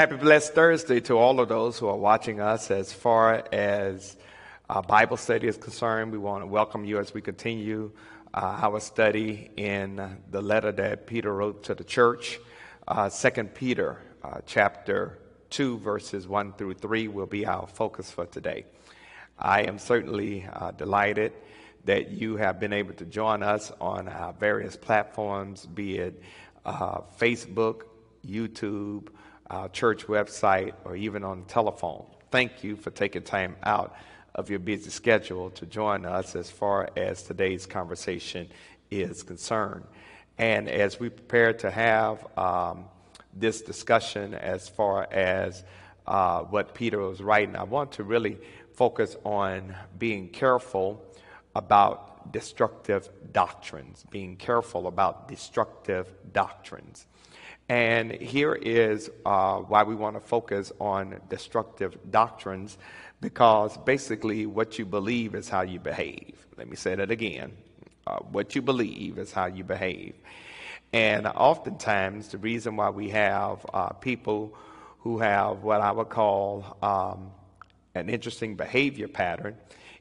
[0.00, 4.16] Happy blessed Thursday to all of those who are watching us as far as
[4.70, 6.10] uh, Bible study is concerned.
[6.10, 7.92] We want to welcome you as we continue
[8.32, 12.40] uh, our study in the letter that Peter wrote to the church.
[12.88, 15.18] Uh, Second Peter uh, chapter
[15.50, 18.64] 2 verses 1 through 3 will be our focus for today.
[19.38, 21.34] I am certainly uh, delighted
[21.84, 26.22] that you have been able to join us on our various platforms, be it
[26.64, 27.82] uh, Facebook,
[28.26, 29.08] YouTube,
[29.50, 32.06] our church website, or even on the telephone.
[32.30, 33.96] Thank you for taking time out
[34.34, 38.48] of your busy schedule to join us as far as today's conversation
[38.90, 39.84] is concerned.
[40.38, 42.84] And as we prepare to have um,
[43.34, 45.64] this discussion as far as
[46.06, 48.38] uh, what Peter was writing, I want to really
[48.74, 51.04] focus on being careful
[51.54, 57.06] about destructive doctrines, being careful about destructive doctrines.
[57.70, 62.76] And here is uh, why we want to focus on destructive doctrines,
[63.20, 66.34] because basically what you believe is how you behave.
[66.58, 67.52] Let me say that again.
[68.08, 70.16] Uh, what you believe is how you behave.
[70.92, 74.52] And oftentimes, the reason why we have uh, people
[74.98, 77.30] who have what I would call um,
[77.94, 79.56] an interesting behavior pattern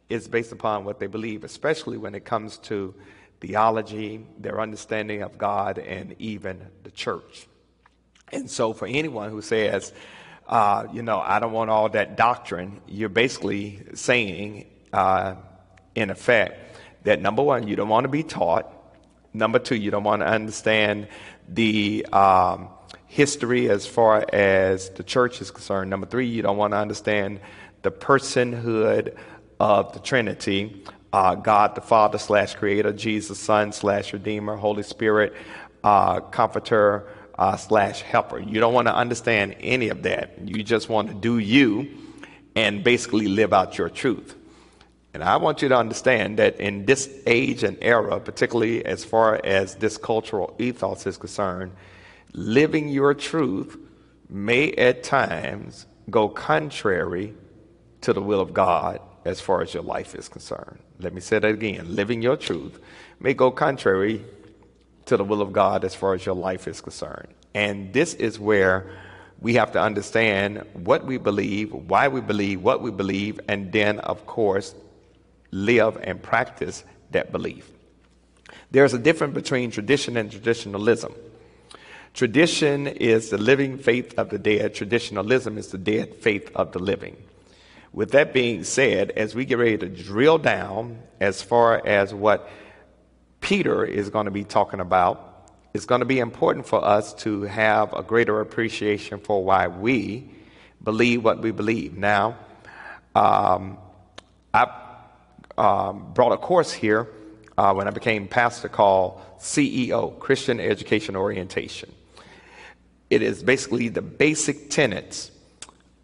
[0.09, 2.95] is based upon what they believe, especially when it comes to
[3.41, 7.45] theology, their understanding of God, and even the church.
[8.31, 9.93] And so, for anyone who says,
[10.47, 15.35] uh, you know, I don't want all that doctrine, you're basically saying, uh,
[15.95, 18.71] in effect, that number one, you don't want to be taught.
[19.33, 21.07] Number two, you don't want to understand
[21.47, 22.69] the um,
[23.07, 25.89] history as far as the church is concerned.
[25.89, 27.39] Number three, you don't want to understand
[27.81, 29.15] the personhood
[29.59, 35.33] of the Trinity uh, God the Father slash Creator, Jesus Son slash Redeemer, Holy Spirit,
[35.83, 37.07] uh, Comforter
[37.39, 38.39] uh, slash Helper.
[38.39, 40.37] You don't want to understand any of that.
[40.45, 41.89] You just want to do you
[42.53, 44.35] and basically live out your truth.
[45.13, 49.39] And I want you to understand that in this age and era, particularly as far
[49.43, 51.71] as this cultural ethos is concerned,
[52.33, 53.77] living your truth
[54.29, 57.33] may at times go contrary
[58.01, 60.79] to the will of God as far as your life is concerned.
[60.99, 61.95] Let me say that again.
[61.95, 62.81] Living your truth
[63.21, 64.25] may go contrary
[65.09, 67.27] to the will of God as far as your life is concerned.
[67.53, 68.89] And this is where
[69.41, 73.99] we have to understand what we believe, why we believe, what we believe, and then,
[73.99, 74.75] of course,
[75.51, 77.69] live and practice that belief.
[78.71, 81.13] There's a difference between tradition and traditionalism.
[82.13, 86.79] Tradition is the living faith of the dead, traditionalism is the dead faith of the
[86.79, 87.17] living.
[87.93, 92.47] With that being said, as we get ready to drill down as far as what
[93.49, 97.41] Peter is going to be talking about, it's going to be important for us to
[97.41, 100.29] have a greater appreciation for why we
[100.83, 101.97] believe what we believe.
[101.97, 102.37] Now,
[103.15, 103.79] um,
[104.53, 104.67] I
[105.57, 107.07] um, brought a course here
[107.57, 111.91] uh, when I became pastor called CEO, Christian Education Orientation.
[113.09, 115.31] It is basically the basic tenets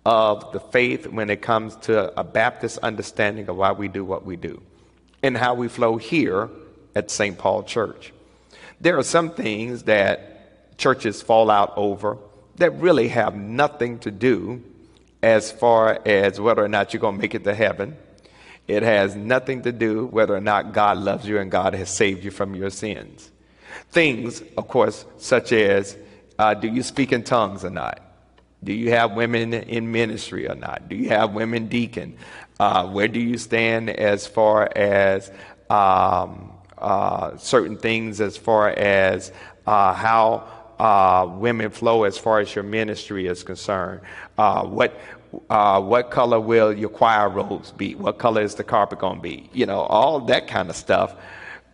[0.03, 4.25] of the faith when it comes to a Baptist understanding of why we do what
[4.25, 4.63] we do
[5.21, 6.49] and how we flow here
[6.95, 7.37] at St.
[7.37, 8.13] Paul Church.
[8.79, 12.17] There are some things that churches fall out over
[12.57, 14.63] that really have nothing to do
[15.21, 17.97] as far as whether or not you're going to make it to heaven.
[18.67, 22.23] It has nothing to do whether or not God loves you and God has saved
[22.23, 23.31] you from your sins.
[23.91, 25.97] Things, of course, such as
[26.39, 28.01] uh, do you speak in tongues or not?
[28.63, 30.89] Do you have women in ministry or not?
[30.89, 32.17] Do you have women deacon?
[32.59, 35.31] Uh, where do you stand as far as
[35.69, 36.51] um,
[36.85, 39.31] uh, certain things, as far as
[39.65, 40.47] uh, how
[40.77, 44.01] uh, women flow, as far as your ministry is concerned?
[44.37, 44.99] Uh, what
[45.49, 47.95] uh, what color will your choir robes be?
[47.95, 49.49] What color is the carpet going to be?
[49.51, 51.15] You know, all that kind of stuff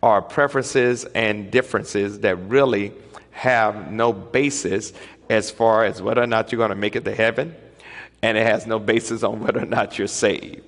[0.02, 2.92] are preferences and differences that really
[3.30, 4.92] have no basis
[5.28, 7.54] as far as whether or not you're going to make it to heaven,
[8.22, 10.62] and it has no basis on whether or not you're saved.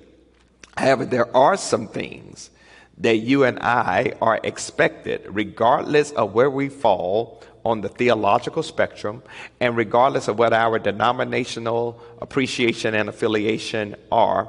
[0.77, 2.51] However, there are some things
[2.97, 9.23] that you and I are expected, regardless of where we fall on the theological spectrum,
[9.59, 14.47] and regardless of what our denominational appreciation and affiliation are,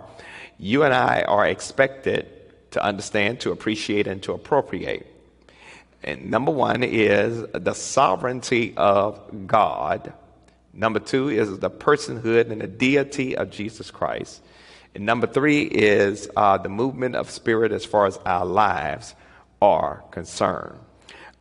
[0.58, 2.28] you and I are expected
[2.72, 5.06] to understand, to appreciate, and to appropriate.
[6.02, 10.12] And number one is the sovereignty of God.
[10.72, 14.42] Number two is the personhood and the deity of Jesus Christ.
[14.96, 19.14] And number three is uh, the movement of spirit as far as our lives
[19.60, 20.78] are concerned.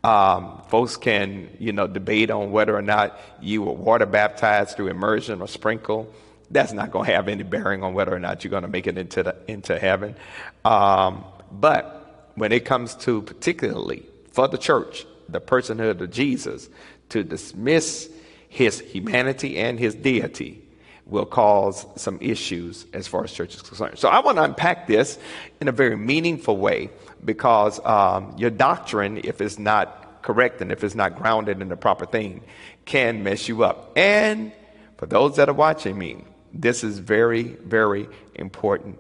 [0.03, 4.89] Um, folks can, you know, debate on whether or not you were water baptized through
[4.89, 6.13] immersion or sprinkle.
[6.51, 8.87] That's not going to have any bearing on whether or not you're going to make
[8.87, 10.17] it into the, into heaven.
[10.65, 14.03] Um, but when it comes to particularly
[14.33, 16.67] for the church, the personhood of Jesus,
[17.07, 18.09] to dismiss
[18.49, 20.61] his humanity and his deity
[21.05, 23.97] will cause some issues as far as church is concerned.
[23.99, 25.19] So I want to unpack this
[25.61, 26.89] in a very meaningful way
[27.23, 31.77] because um, your doctrine, if it's not correct and if it's not grounded in the
[31.77, 32.41] proper thing,
[32.85, 33.91] can mess you up.
[33.95, 34.51] And
[34.97, 36.23] for those that are watching me,
[36.53, 38.97] this is very, very important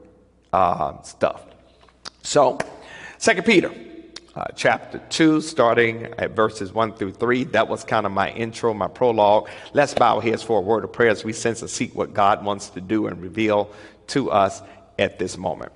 [0.53, 1.41] uh, stuff.
[2.21, 2.59] So,
[3.17, 3.71] Second Peter
[4.35, 7.45] uh, chapter 2, starting at verses 1 through 3.
[7.45, 9.47] That was kind of my intro, my prologue.
[9.73, 12.13] Let's bow our heads for a word of prayer as we sense and seek what
[12.13, 13.71] God wants to do and reveal
[14.07, 14.61] to us
[14.99, 15.71] at this moment.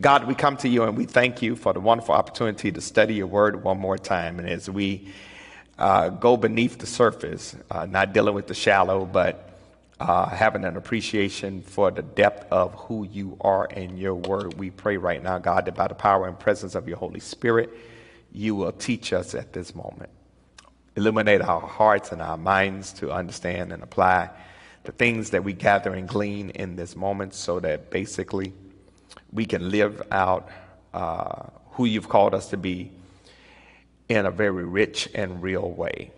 [0.00, 3.14] God, we come to you and we thank you for the wonderful opportunity to study
[3.14, 4.38] your word one more time.
[4.38, 5.08] And as we
[5.78, 9.49] uh, go beneath the surface, uh, not dealing with the shallow, but
[10.00, 14.54] uh, having an appreciation for the depth of who you are and your word.
[14.54, 17.70] We pray right now, God, that by the power and presence of your Holy Spirit,
[18.32, 20.10] you will teach us at this moment.
[20.96, 24.30] Illuminate our hearts and our minds to understand and apply
[24.84, 28.54] the things that we gather and glean in this moment so that basically
[29.32, 30.48] we can live out
[30.94, 31.42] uh,
[31.72, 32.90] who you've called us to be
[34.08, 36.10] in a very rich and real way.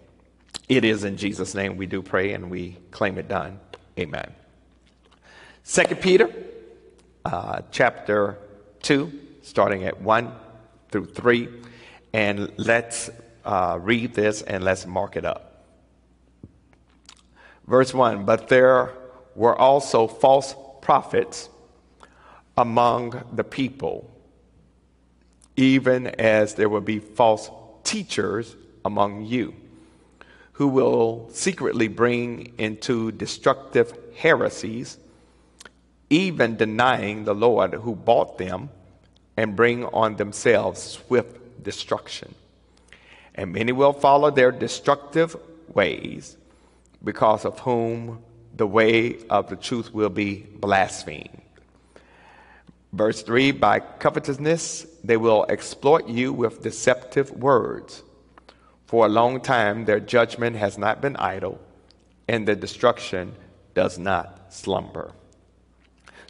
[0.68, 3.58] It is in Jesus' name we do pray and we claim it done.
[3.98, 4.32] Amen.
[5.64, 6.30] Second Peter,
[7.24, 8.38] uh, chapter
[8.82, 10.32] 2, starting at 1
[10.90, 11.48] through 3.
[12.14, 13.10] And let's
[13.44, 15.66] uh, read this and let's mark it up.
[17.66, 18.92] Verse 1 But there
[19.34, 21.48] were also false prophets
[22.56, 24.10] among the people,
[25.56, 27.50] even as there will be false
[27.84, 29.54] teachers among you
[30.52, 34.98] who will secretly bring into destructive heresies,
[36.10, 38.70] even denying the Lord who bought them,
[39.36, 42.34] and bring on themselves swift destruction.
[43.34, 45.36] And many will follow their destructive
[45.72, 46.36] ways,
[47.02, 48.22] because of whom
[48.54, 51.40] the way of the truth will be blasphemed.
[52.92, 58.02] Verse 3 By covetousness they will exploit you with deceptive words
[58.92, 61.58] for a long time, their judgment has not been idle,
[62.28, 63.34] and their destruction
[63.72, 65.12] does not slumber.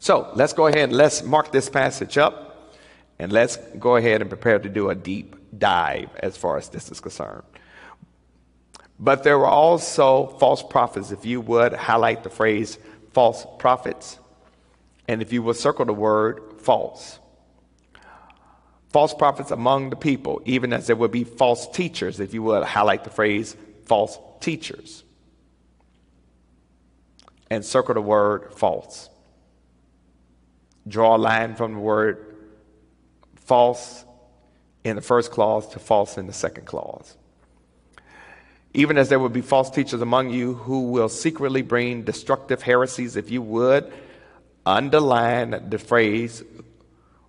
[0.00, 2.72] So let's go ahead and let's mark this passage up,
[3.18, 6.88] and let's go ahead and prepare to do a deep dive as far as this
[6.92, 7.42] is concerned.
[8.96, 11.10] But there were also false prophets.
[11.10, 12.78] If you would highlight the phrase
[13.10, 14.20] false prophets,
[15.08, 17.18] and if you would circle the word false
[18.92, 22.64] false prophets among the people, even as there would be false teachers, if you would
[22.64, 23.56] highlight the phrase
[23.86, 25.02] false teachers.
[27.50, 29.10] And circle the word false.
[30.86, 32.26] Draw a line from the word
[33.36, 34.04] false
[34.84, 37.16] in the first clause to false in the second clause.
[38.74, 43.16] Even as there would be false teachers among you who will secretly bring destructive heresies,
[43.16, 43.92] if you would
[44.64, 46.42] underline the phrase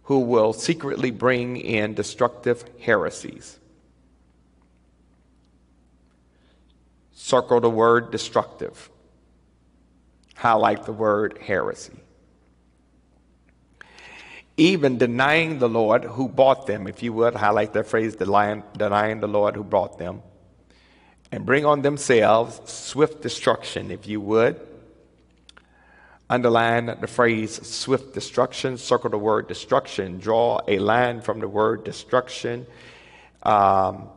[0.04, 3.60] who will secretly bring in destructive heresies.
[7.14, 8.90] Circle the word destructive.
[10.36, 11.94] Highlight the word heresy.
[14.58, 19.28] Even denying the Lord who bought them, if you would, highlight that phrase, denying the
[19.28, 20.22] Lord who bought them,
[21.32, 24.60] and bring on themselves swift destruction, if you would
[26.34, 31.84] Underline the phrase swift destruction, circle the word destruction, draw a line from the word
[31.84, 32.66] destruction
[33.44, 34.10] um,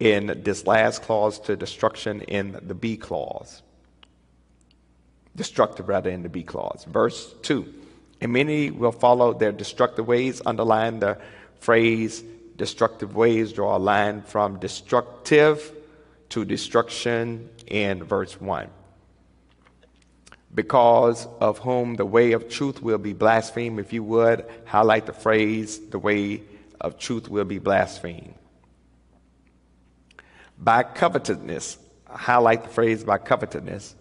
[0.00, 3.62] in this last clause to destruction in the B clause.
[5.36, 6.82] Destructive, rather, in the B clause.
[6.82, 7.72] Verse 2
[8.20, 10.42] And many will follow their destructive ways.
[10.44, 11.16] Underline the
[11.60, 12.24] phrase
[12.56, 15.72] destructive ways, draw a line from destructive
[16.30, 18.68] to destruction in verse 1
[20.56, 23.78] because of whom the way of truth will be blasphemed.
[23.78, 26.42] If you would, highlight the phrase, the way
[26.80, 28.34] of truth will be blasphemed.
[30.58, 31.76] By covetousness,
[32.08, 33.94] highlight the phrase by covetousness.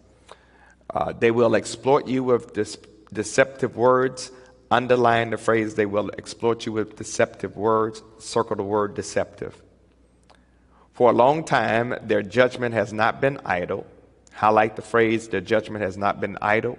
[0.89, 2.77] Uh, they will exploit you with dis-
[3.11, 4.31] deceptive words.
[4.71, 8.01] Underline the phrase, they will exploit you with deceptive words.
[8.17, 9.61] Circle the word deceptive.
[10.93, 13.85] For a long time, their judgment has not been idle
[14.35, 16.77] highlight the phrase, their judgment has not been idle,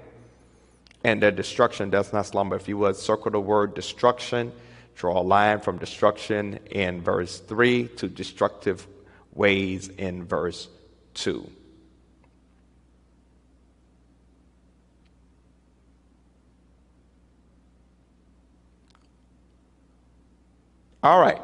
[1.02, 2.54] and their destruction does not slumber.
[2.54, 4.52] If you would, circle the word destruction,
[4.94, 8.86] draw a line from destruction in verse 3 to destructive
[9.32, 10.68] ways in verse
[11.14, 11.50] 2.
[21.02, 21.40] All right.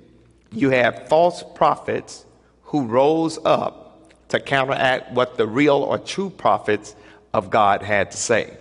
[0.53, 2.25] you had false prophets
[2.65, 6.95] who rose up to counteract what the real or true prophets
[7.35, 8.57] of God had to say.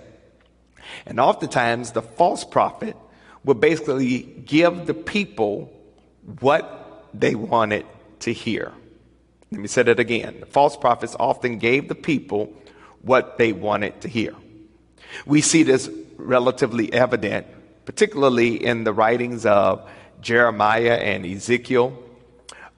[1.06, 2.98] And oftentimes, the false prophet
[3.44, 5.72] would basically give the people
[6.40, 7.86] what they wanted
[8.22, 8.74] to hear.
[9.52, 10.40] Let me say that again.
[10.40, 12.54] The false prophets often gave the people
[13.02, 14.36] what they wanted to hear.
[15.26, 17.48] We see this relatively evident,
[17.86, 19.90] particularly in the writings of
[20.22, 21.98] Jeremiah and Ezekiel.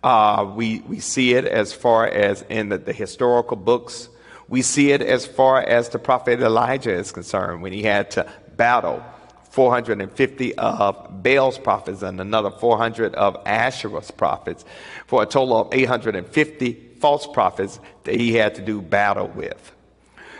[0.03, 4.09] Uh, we, we see it as far as in the, the historical books.
[4.47, 8.31] We see it as far as the prophet Elijah is concerned when he had to
[8.57, 9.03] battle
[9.51, 14.65] 450 of Baal's prophets and another 400 of Asherah's prophets
[15.07, 19.71] for a total of 850 false prophets that he had to do battle with.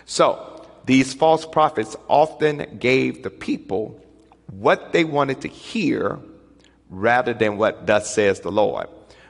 [0.06, 0.48] So,
[0.86, 4.01] these false prophets often gave the people
[4.52, 6.20] what they wanted to hear
[6.90, 8.88] rather than what thus says the Lord.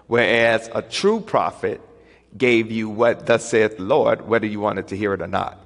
[0.08, 1.80] Whereas a true prophet
[2.38, 5.58] gave you what thus saith the Lord, whether you wanted to hear it or not.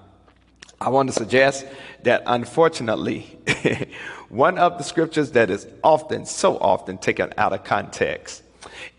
[0.80, 1.66] I want to suggest
[2.04, 3.40] that unfortunately,
[4.30, 8.44] one of the scriptures that is often, so often taken out of context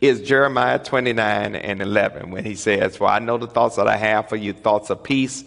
[0.01, 3.97] is Jeremiah 29 and 11 when he says, For I know the thoughts that I
[3.97, 5.45] have for you, thoughts of peace,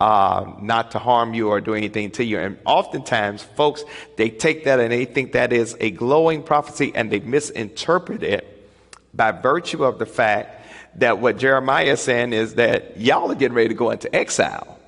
[0.00, 2.38] uh, not to harm you or do anything to you.
[2.38, 3.84] And oftentimes, folks,
[4.16, 8.52] they take that and they think that is a glowing prophecy and they misinterpret it
[9.14, 13.56] by virtue of the fact that what Jeremiah is saying is that y'all are getting
[13.56, 14.78] ready to go into exile.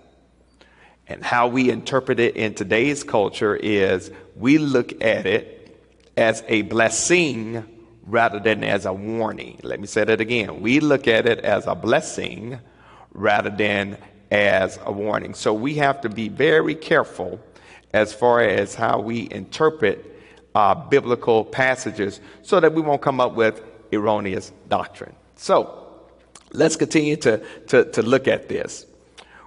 [1.07, 5.55] And how we interpret it in today's culture is we look at it
[6.19, 7.65] as a blessing
[8.05, 9.59] rather than as a warning.
[9.63, 10.61] Let me say that again.
[10.61, 12.59] We look at it as a blessing
[13.13, 13.97] rather than
[14.31, 15.35] as a warning.
[15.35, 17.41] So we have to be very careful
[17.93, 20.05] as far as how we interpret
[20.55, 25.15] uh, biblical passages so that we won't come up with erroneous doctrine.
[25.37, 25.89] So
[26.53, 28.87] let's continue to, to, to look at this.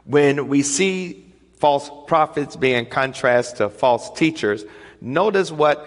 [0.05, 4.65] When we see false prophets being contrast to false teachers,
[4.99, 5.85] notice what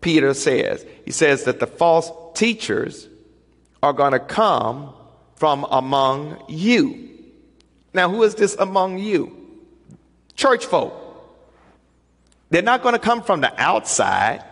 [0.00, 0.84] Peter says.
[1.04, 3.08] He says that the false teachers
[3.82, 4.92] are going to come
[5.36, 7.07] from among you.
[7.98, 9.36] Now, who is this among you?
[10.36, 10.94] Church folk.
[12.48, 14.44] They're not going to come from the outside,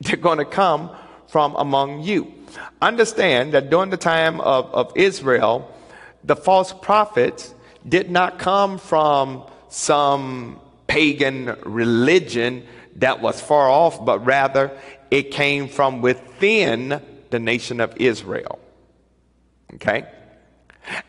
[0.00, 0.90] they're going to come
[1.26, 2.32] from among you.
[2.80, 5.74] Understand that during the time of, of Israel,
[6.22, 7.52] the false prophets
[7.88, 14.70] did not come from some pagan religion that was far off, but rather
[15.10, 18.60] it came from within the nation of Israel.
[19.74, 20.06] Okay?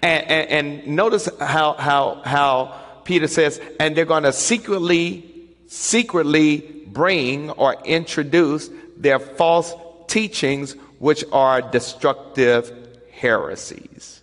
[0.02, 5.26] And, and, and notice how, how, how Peter says, and they're going to secretly,
[5.68, 9.74] secretly bring or introduce their false
[10.08, 12.72] teachings, which are destructive
[13.12, 14.22] heresies.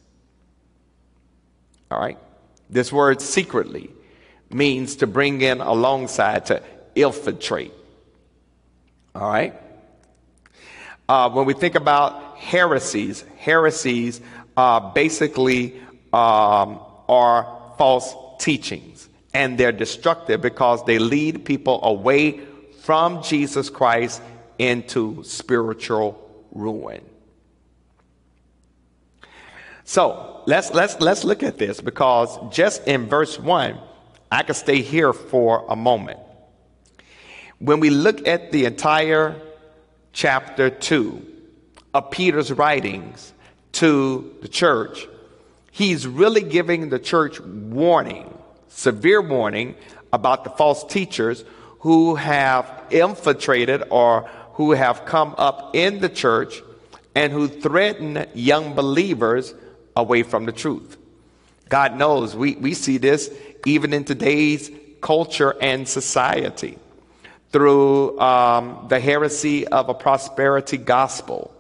[1.91, 2.19] All right?
[2.69, 3.91] This word secretly
[4.51, 6.63] means to bring in alongside, to
[6.95, 7.73] infiltrate.
[9.15, 9.55] All right?
[11.09, 14.21] Uh, when we think about heresies, heresies
[14.57, 15.81] uh, basically
[16.13, 22.41] um, are false teachings, and they're destructive because they lead people away
[22.83, 24.23] from Jesus Christ
[24.59, 26.19] into spiritual
[26.53, 27.05] ruin.
[29.85, 33.79] So let's let's let's look at this because just in verse one,
[34.33, 36.19] I could stay here for a moment.
[37.59, 39.41] When we look at the entire
[40.13, 41.27] chapter 2
[41.95, 43.33] of Peter's writings
[43.77, 45.07] to the church,
[45.71, 48.33] he's really giving the church warning,
[48.69, 49.75] severe warning
[50.13, 51.45] about the false teachers
[51.81, 56.63] who have infiltrated or who have come up in the church
[57.15, 59.55] and who threaten young believers
[59.95, 60.97] away from the truth.
[61.69, 63.31] God knows we, we see this
[63.65, 66.79] even in today's culture and society
[67.51, 71.53] through um, the heresy of a prosperity gospel,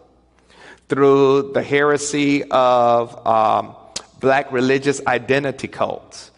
[0.89, 3.75] through the heresy of um,
[4.21, 6.31] black religious identity cults,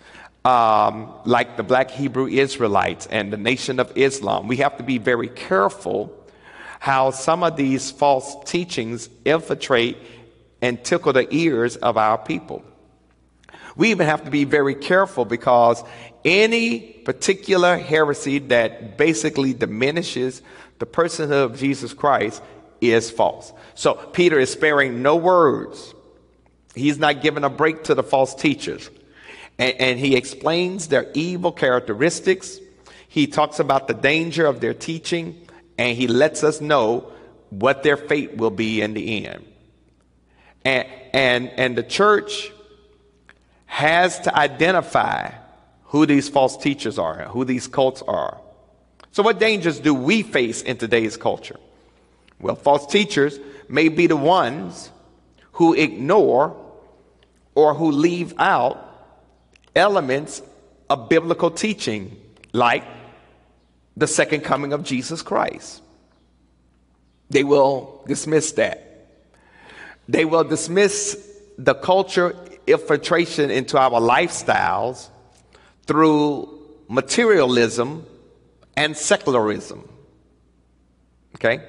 [0.44, 4.48] um, like the black Hebrew Israelites and the Nation of Islam.
[4.48, 6.14] We have to be very careful
[6.80, 9.98] how some of these false teachings infiltrate
[10.62, 12.64] and tickle the ears of our people.
[13.76, 15.82] We even have to be very careful because
[16.24, 20.42] any particular heresy that basically diminishes
[20.78, 22.42] the personhood of Jesus Christ
[22.80, 23.52] is false.
[23.74, 25.94] So Peter is sparing no words.
[26.74, 28.88] He's not giving a break to the false teachers.
[29.58, 32.60] And, and he explains their evil characteristics.
[33.08, 37.12] He talks about the danger of their teaching and he lets us know
[37.50, 39.44] what their fate will be in the end.
[40.64, 42.50] And, and, and the church
[43.66, 45.30] has to identify
[45.84, 48.40] who these false teachers are, who these cults are.
[49.12, 51.58] So, what dangers do we face in today's culture?
[52.40, 54.90] Well, false teachers may be the ones
[55.52, 56.56] who ignore
[57.54, 58.84] or who leave out
[59.74, 60.42] elements
[60.88, 62.16] of biblical teaching,
[62.52, 62.84] like
[63.96, 65.82] the second coming of Jesus Christ.
[67.30, 68.84] They will dismiss that.
[70.08, 71.26] They will dismiss
[71.58, 72.34] the culture
[72.66, 75.08] infiltration into our lifestyles
[75.86, 76.48] through
[76.88, 78.06] materialism
[78.76, 79.86] and secularism.
[81.34, 81.62] Okay?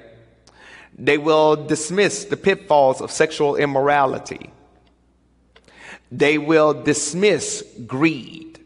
[1.00, 4.50] They will dismiss the pitfalls of sexual immorality.
[6.12, 8.60] They will dismiss greed.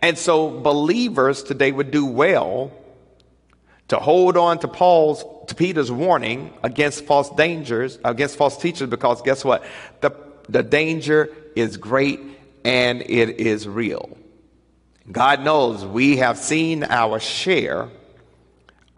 [0.00, 2.72] And so believers today would do well
[3.88, 9.20] to hold on to Paul's to Peter's warning against false dangers, against false teachers, because
[9.20, 9.64] guess what?
[10.00, 10.12] The
[10.48, 12.20] the danger is great
[12.64, 14.16] and it is real.
[15.10, 17.88] God knows we have seen our share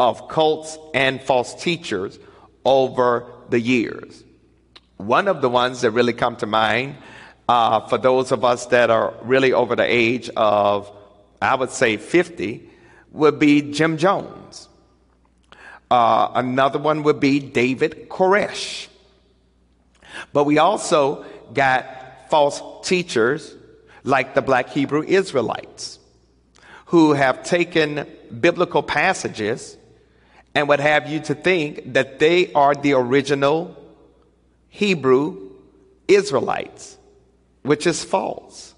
[0.08, 2.18] of cults and false teachers
[2.64, 4.24] over the years.
[4.96, 6.96] One of the ones that really come to mind
[7.48, 10.90] uh, for those of us that are really over the age of,
[11.40, 12.68] I would say, 50,
[13.12, 14.68] would be Jim Jones.
[15.88, 18.88] Uh, another one would be David Koresh.
[20.32, 23.54] But we also got false teachers
[24.02, 26.00] like the black Hebrew Israelites
[26.86, 28.06] who have taken
[28.40, 29.76] biblical passages
[30.54, 33.76] and would have you to think that they are the original
[34.68, 35.50] Hebrew
[36.08, 36.96] Israelites,
[37.62, 38.74] which is false.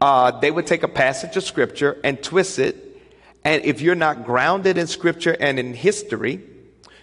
[0.00, 2.76] Uh, they would take a passage of scripture and twist it.
[3.44, 6.42] And if you're not grounded in scripture and in history,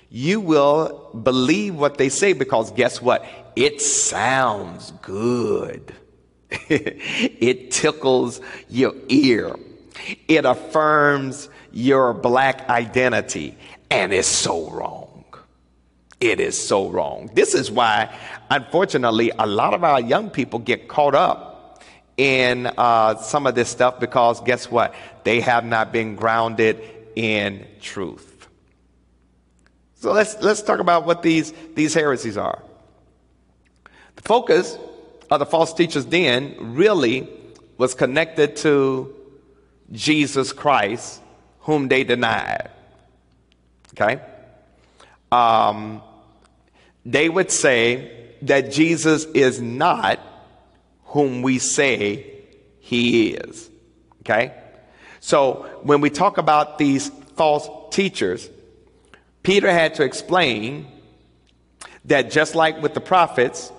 [0.10, 3.26] you will believe what they say because guess what?
[3.56, 5.94] It sounds good.
[6.50, 8.40] it tickles
[8.70, 9.56] your ear.
[10.28, 13.56] It affirms your black identity.
[13.92, 15.24] And it's so wrong.
[16.20, 17.30] It is so wrong.
[17.36, 18.18] This is why,
[18.50, 21.84] unfortunately, a lot of our young people get caught up
[22.18, 24.96] in uh, some of this stuff because guess what?
[25.24, 26.82] They have not been grounded
[27.16, 28.48] in truth.
[29.96, 32.64] So let's, let's talk about what these, these heresies are.
[34.16, 34.80] The focus
[35.30, 37.30] of the false teachers then really
[37.78, 39.14] was connected to
[39.92, 41.22] Jesus Christ,
[41.68, 42.70] whom they denied.
[43.94, 44.22] Okay?
[45.34, 46.02] Um,
[47.06, 50.18] they would say that Jesus is not
[51.08, 52.26] whom we say
[52.80, 53.70] he is.
[54.22, 54.54] Okay?
[55.20, 58.50] So when we talk about these false teachers,
[59.44, 60.88] Peter had to explain
[62.06, 63.74] that just like with the prophets,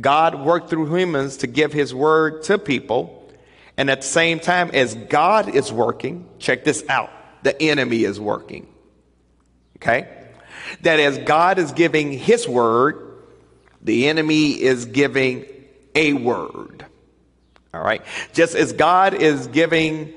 [0.00, 3.32] God worked through humans to give his word to people.
[3.76, 7.10] And at the same time, as God is working, check this out
[7.42, 8.66] the enemy is working.
[9.76, 10.08] Okay?
[10.82, 13.18] That as God is giving his word,
[13.82, 15.46] the enemy is giving
[15.94, 16.84] a word.
[17.72, 18.02] All right?
[18.32, 20.12] Just as God is giving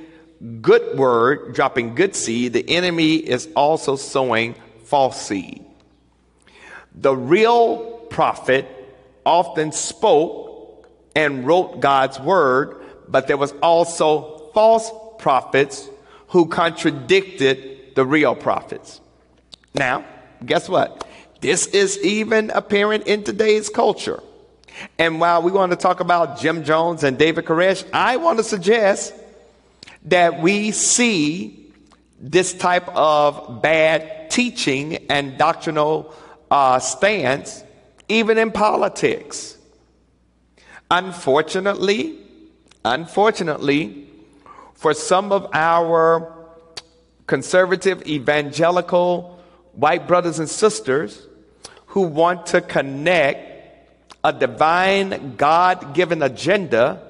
[0.61, 4.55] good word, dropping good seed, the enemy is also sowing
[4.85, 5.63] false seed.
[6.95, 7.77] The real
[8.09, 8.67] prophet
[9.25, 15.87] often spoke and wrote God's word, but there was also false prophets
[16.33, 18.99] who contradicted the real prophets.
[19.75, 20.03] Now,
[20.43, 21.07] guess what?
[21.41, 24.19] This is even apparent in today's culture.
[24.97, 28.43] And while we want to talk about Jim Jones and David Koresh, I want to
[28.43, 29.13] suggest
[30.05, 31.71] that we see
[32.19, 36.15] this type of bad teaching and doctrinal
[36.49, 37.63] uh, stance
[38.09, 39.55] even in politics.
[40.89, 42.17] Unfortunately,
[42.83, 44.09] unfortunately,
[44.83, 46.29] for some of our
[47.25, 49.39] conservative evangelical
[49.71, 51.25] white brothers and sisters
[51.85, 57.01] who want to connect a divine God given agenda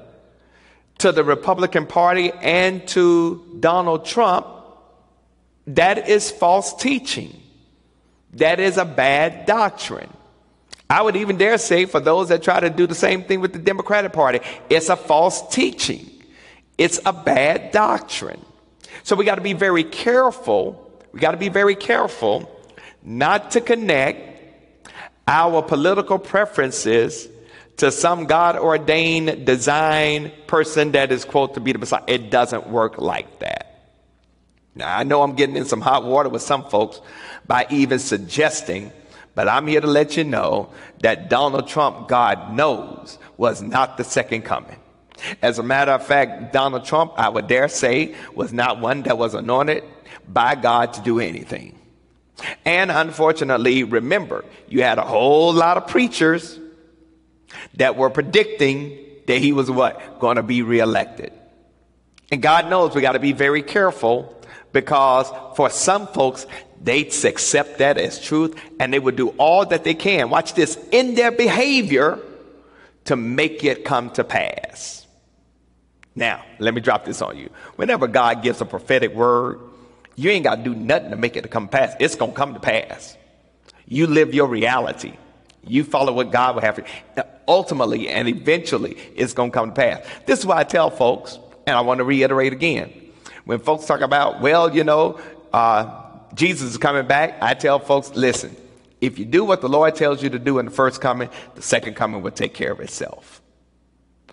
[0.99, 4.45] to the Republican Party and to Donald Trump,
[5.65, 7.41] that is false teaching.
[8.33, 10.13] That is a bad doctrine.
[10.87, 13.51] I would even dare say for those that try to do the same thing with
[13.51, 16.12] the Democratic Party, it's a false teaching.
[16.77, 18.43] It's a bad doctrine.
[19.03, 20.91] So we got to be very careful.
[21.11, 22.49] We got to be very careful
[23.03, 24.41] not to connect
[25.27, 27.27] our political preferences
[27.77, 32.03] to some God ordained design person that is quote to be the Messiah.
[32.07, 33.89] It doesn't work like that.
[34.75, 36.99] Now, I know I'm getting in some hot water with some folks
[37.45, 38.91] by even suggesting,
[39.35, 40.69] but I'm here to let you know
[41.01, 44.77] that Donald Trump, God knows, was not the second coming.
[45.41, 49.17] As a matter of fact, Donald Trump, I would dare say, was not one that
[49.17, 49.83] was anointed
[50.27, 51.79] by God to do anything.
[52.65, 56.59] And unfortunately, remember, you had a whole lot of preachers
[57.75, 60.19] that were predicting that he was what?
[60.19, 61.31] Going to be reelected.
[62.31, 66.45] And God knows we got to be very careful because for some folks,
[66.81, 70.29] they'd accept that as truth and they would do all that they can.
[70.29, 72.19] Watch this in their behavior
[73.05, 75.02] to make it come to pass.
[76.15, 77.49] Now, let me drop this on you.
[77.75, 79.59] Whenever God gives a prophetic word,
[80.15, 81.95] you ain't got to do nothing to make it to come pass.
[81.99, 83.17] It's going to come to pass.
[83.87, 85.13] You live your reality.
[85.65, 87.23] You follow what God will have for you.
[87.47, 90.05] Ultimately and eventually, it's going to come to pass.
[90.25, 92.93] This is why I tell folks, and I want to reiterate again.
[93.45, 95.19] When folks talk about, well, you know,
[95.51, 98.55] uh, Jesus is coming back, I tell folks, listen,
[99.01, 101.61] if you do what the Lord tells you to do in the first coming, the
[101.61, 103.41] second coming will take care of itself.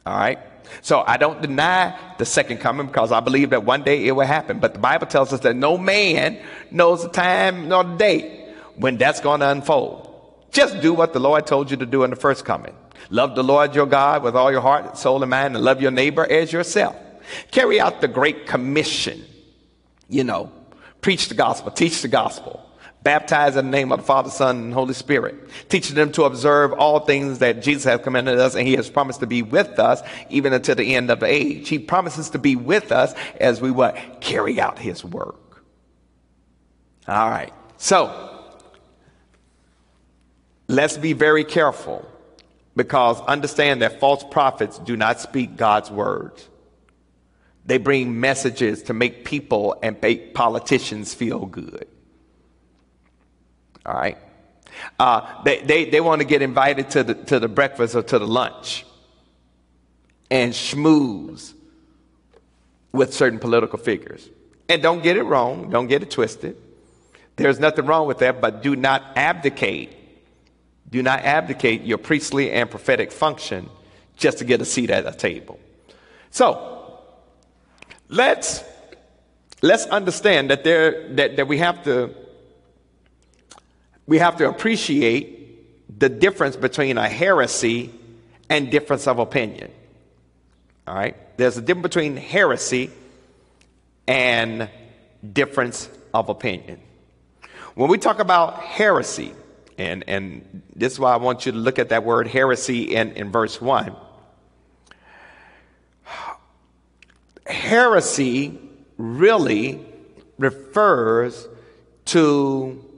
[0.07, 0.39] All right?
[0.83, 4.27] So I don't deny the second coming because I believe that one day it will
[4.27, 4.59] happen.
[4.59, 6.39] But the Bible tells us that no man
[6.71, 10.07] knows the time nor the date when that's going to unfold.
[10.53, 12.75] Just do what the Lord told you to do in the first coming.
[13.11, 15.91] Love the Lord your God with all your heart, soul, and mind, and love your
[15.91, 16.97] neighbor as yourself.
[17.51, 19.25] Carry out the Great Commission.
[20.09, 20.51] You know,
[21.01, 22.70] preach the gospel, teach the gospel
[23.03, 25.35] baptized in the name of the Father, Son, and Holy Spirit,
[25.69, 29.21] teaching them to observe all things that Jesus has commanded us, and He has promised
[29.21, 31.69] to be with us even until the end of the age.
[31.69, 35.65] He promises to be with us as we what carry out His work.
[37.09, 38.45] All right, so
[40.69, 42.07] let's be very careful
[42.77, 46.49] because understand that false prophets do not speak God's words.
[47.67, 51.87] They bring messages to make people and make politicians feel good.
[53.91, 54.17] All right.
[55.01, 58.19] Uh, they, they, they want to get invited to the, to the breakfast or to
[58.21, 58.87] the lunch
[60.31, 61.55] and schmooze
[62.93, 64.29] with certain political figures.
[64.69, 66.57] And don't get it wrong, don't get it twisted.
[67.35, 69.97] There's nothing wrong with that, but do not abdicate.
[70.89, 73.69] Do not abdicate your priestly and prophetic function
[74.17, 75.59] just to get a seat at a table.
[76.31, 77.01] So,
[78.09, 78.63] let's
[79.63, 82.15] let's understand that there that, that we have to
[84.11, 87.95] we have to appreciate the difference between a heresy
[88.49, 89.71] and difference of opinion.
[90.89, 91.15] All right?
[91.37, 92.91] There's a difference between heresy
[94.09, 94.69] and
[95.33, 96.81] difference of opinion.
[97.77, 99.33] When we talk about heresy,
[99.79, 103.13] and, and this is why I want you to look at that word heresy in,
[103.13, 103.95] in verse 1.
[107.47, 108.59] Heresy
[108.99, 109.87] really
[110.37, 111.47] refers
[112.07, 112.90] to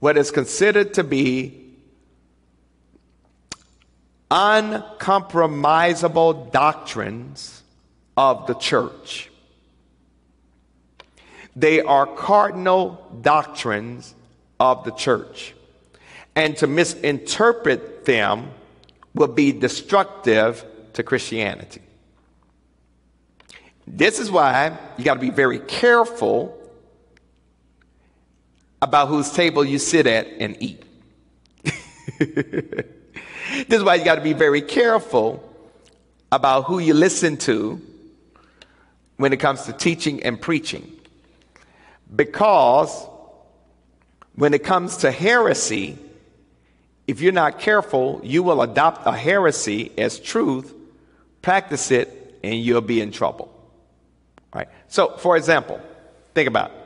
[0.00, 1.64] what is considered to be
[4.30, 7.62] uncompromisable doctrines
[8.16, 9.30] of the church.
[11.56, 14.14] They are cardinal doctrines
[14.60, 15.54] of the church.
[16.36, 18.50] And to misinterpret them
[19.14, 21.80] will be destructive to Christianity.
[23.86, 26.57] This is why you got to be very careful
[28.80, 30.82] about whose table you sit at and eat.
[32.18, 32.86] this
[33.68, 35.44] is why you got to be very careful
[36.30, 37.80] about who you listen to
[39.16, 40.92] when it comes to teaching and preaching.
[42.14, 43.06] Because
[44.34, 45.98] when it comes to heresy,
[47.06, 50.72] if you're not careful, you will adopt a heresy as truth,
[51.42, 53.52] practice it, and you'll be in trouble.
[54.54, 54.68] Right?
[54.88, 55.80] So, for example,
[56.34, 56.77] think about it.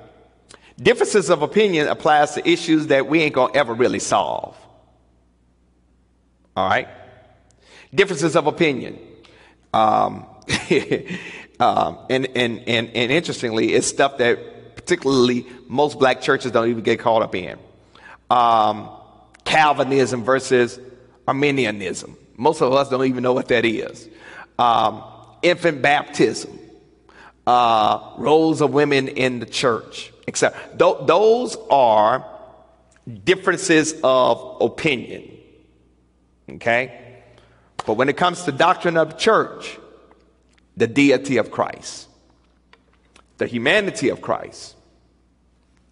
[0.80, 4.56] Differences of opinion applies to issues that we ain't gonna ever really solve.
[6.56, 6.88] All right,
[7.94, 8.98] differences of opinion,
[9.72, 10.26] um,
[11.60, 16.82] um, and, and and and interestingly, it's stuff that particularly most black churches don't even
[16.82, 17.58] get caught up in.
[18.30, 18.88] Um,
[19.44, 20.78] Calvinism versus
[21.26, 22.16] Arminianism.
[22.36, 24.08] Most of us don't even know what that is.
[24.58, 25.02] Um,
[25.42, 26.58] infant baptism
[27.46, 30.58] uh, roles of women in the church, etc.
[30.78, 32.24] Th- those are
[33.24, 35.38] differences of opinion.
[36.50, 37.22] Okay?
[37.86, 39.78] But when it comes to doctrine of church,
[40.76, 42.08] the deity of Christ,
[43.38, 44.76] the humanity of Christ,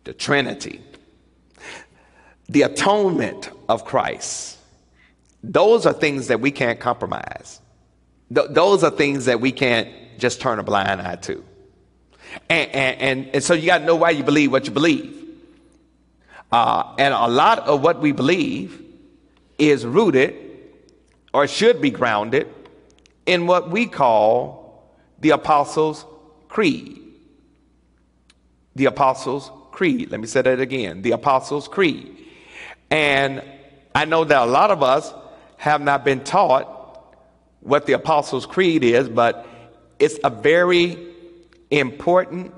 [0.05, 0.81] the Trinity,
[2.49, 4.59] the atonement of Christ,
[5.43, 7.61] those are things that we can't compromise.
[8.35, 9.89] Th- those are things that we can't
[10.19, 11.45] just turn a blind eye to.
[12.49, 15.17] And, and, and, and so you got to know why you believe what you believe.
[16.53, 18.83] Uh, and a lot of what we believe
[19.59, 20.35] is rooted
[21.33, 22.49] or should be grounded
[23.27, 24.91] in what we call
[25.21, 26.05] the Apostles'
[26.49, 26.99] Creed.
[28.75, 30.11] The Apostles' Creed.
[30.11, 31.03] Let me say that again.
[31.03, 32.17] The Apostles' Creed.
[32.91, 33.43] And
[33.95, 35.13] I know that a lot of us
[35.59, 36.79] have not been taught
[37.61, 39.47] what the Apostles' Creed is, but
[39.99, 41.10] it's a very
[41.71, 42.55] important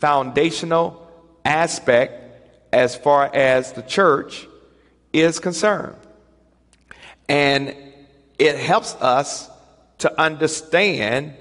[0.00, 1.06] foundational
[1.44, 2.24] aspect
[2.72, 4.46] as far as the church
[5.12, 5.96] is concerned.
[7.28, 7.74] And
[8.38, 9.50] it helps us
[9.98, 11.34] to understand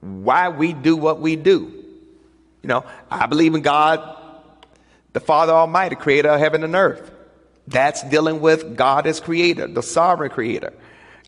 [0.00, 1.72] why we do what we do.
[2.62, 4.16] You know, I believe in God,
[5.12, 7.10] the Father Almighty, creator of heaven and earth.
[7.68, 10.72] That's dealing with God as creator, the sovereign creator.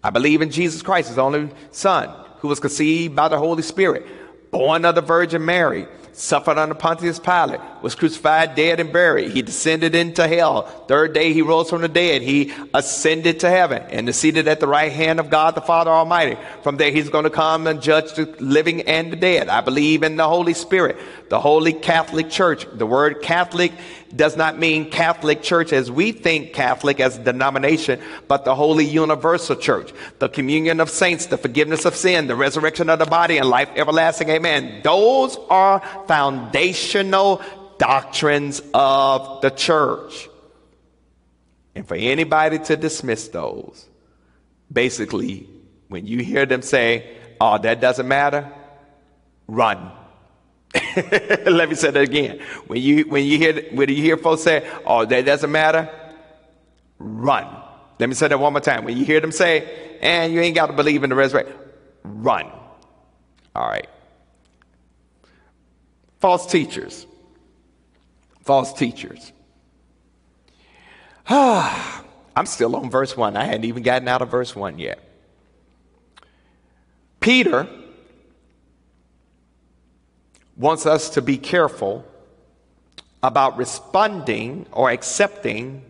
[0.03, 4.07] I believe in Jesus Christ, his only son, who was conceived by the Holy Spirit,
[4.51, 9.31] born of the Virgin Mary, suffered under Pontius Pilate, was crucified, dead, and buried.
[9.31, 10.63] He descended into hell.
[10.63, 12.23] Third day he rose from the dead.
[12.23, 15.93] He ascended to heaven and is seated at the right hand of God the Father
[15.93, 16.37] Almighty.
[16.63, 19.49] From there he's going to come and judge the living and the dead.
[19.49, 20.97] I believe in the Holy Spirit,
[21.29, 22.67] the Holy Catholic Church.
[22.73, 23.73] The word Catholic
[24.15, 28.85] does not mean Catholic Church as we think Catholic as a denomination, but the Holy
[28.85, 33.39] Universal Church, the communion of saints, the forgiveness of sin, the resurrection of the body,
[33.39, 34.29] and life everlasting.
[34.31, 34.81] Amen.
[34.83, 37.43] Those are foundational
[37.79, 40.29] doctrines of the church.
[41.75, 43.87] And for anybody to dismiss those,
[44.73, 45.49] basically,
[45.89, 48.53] when you hear them say, oh, that doesn't matter,
[49.47, 49.93] run.
[51.47, 52.41] Let me say that again.
[52.67, 55.89] When you when you hear when you hear folks say, "Oh, that doesn't matter,"
[56.99, 57.47] run.
[57.99, 58.85] Let me say that one more time.
[58.85, 61.55] When you hear them say, "And you ain't got to believe in the resurrection,"
[62.05, 62.51] run.
[63.57, 63.89] All right.
[66.21, 67.07] False teachers.
[68.43, 69.33] False teachers.
[71.29, 72.05] Ah,
[72.37, 73.37] I'm still on verse one.
[73.37, 75.01] I hadn't even gotten out of verse one yet.
[77.21, 77.69] Peter
[80.59, 82.05] wants us to be careful
[83.23, 85.83] about responding or accepting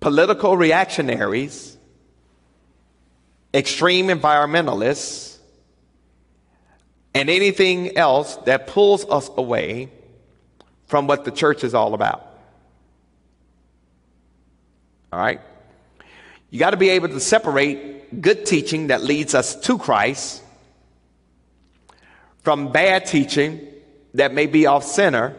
[0.00, 1.76] political reactionaries,
[3.54, 5.38] extreme environmentalists,
[7.14, 9.88] and anything else that pulls us away
[10.86, 12.26] from what the church is all about.
[15.12, 15.40] All right?
[16.50, 20.41] You got to be able to separate good teaching that leads us to Christ
[22.42, 23.66] from bad teaching
[24.14, 25.36] that may be off center,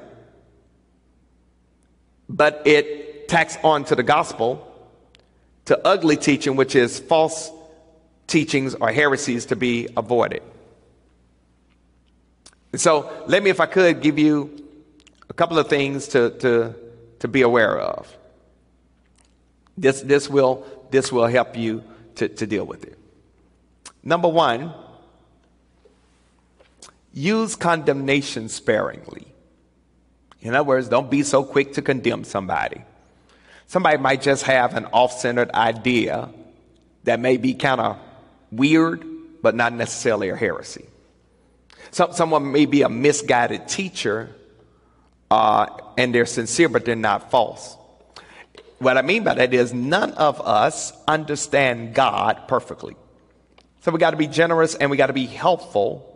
[2.29, 4.69] but it tacks on to the gospel,
[5.65, 7.51] to ugly teaching, which is false
[8.27, 10.41] teachings or heresies to be avoided.
[12.75, 14.65] So, let me, if I could, give you
[15.29, 16.75] a couple of things to, to,
[17.19, 18.17] to be aware of.
[19.77, 21.83] This, this will this will help you
[22.15, 22.95] to, to deal with it.
[24.03, 24.71] Number one,
[27.13, 29.27] use condemnation sparingly.
[30.41, 32.83] In other words, don't be so quick to condemn somebody.
[33.67, 36.29] Somebody might just have an off centered idea
[37.05, 37.97] that may be kind of
[38.51, 39.05] weird,
[39.41, 40.85] but not necessarily a heresy.
[41.91, 44.29] Some, someone may be a misguided teacher
[45.31, 47.77] uh, and they're sincere, but they're not false.
[48.79, 52.95] What I mean by that is none of us understand God perfectly.
[53.81, 56.12] So we got to be generous and we got to be helpful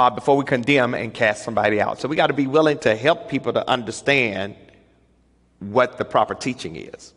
[0.00, 2.00] uh, before we condemn and cast somebody out.
[2.00, 4.56] So we got to be willing to help people to understand
[5.58, 7.12] what the proper teaching is.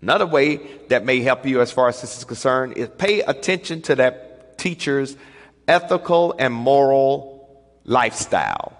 [0.00, 3.82] Another way that may help you as far as this is concerned is pay attention
[3.82, 5.16] to that teacher's
[5.66, 8.78] ethical and moral lifestyle.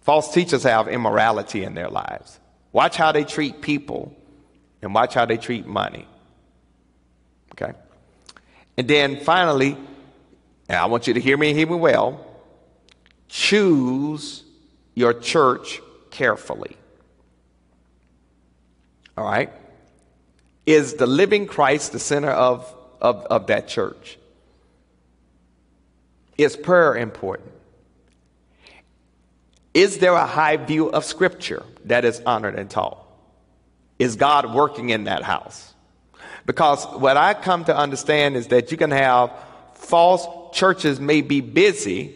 [0.00, 2.40] False teachers have immorality in their lives.
[2.72, 4.16] Watch how they treat people
[4.80, 6.08] and watch how they treat money.
[7.52, 7.74] Okay?
[8.78, 9.76] And then finally,
[10.68, 12.24] and I want you to hear me hear me well,
[13.28, 14.44] choose
[14.94, 16.76] your church carefully.
[19.16, 19.52] All right?
[20.64, 24.18] Is the living Christ the center of, of, of that church?
[26.36, 27.52] Is prayer important?
[29.72, 33.06] Is there a high view of Scripture that is honored and taught?
[33.98, 35.74] Is God working in that house?
[36.44, 39.32] Because what I come to understand is that you can have
[39.74, 42.14] false churches may be busy,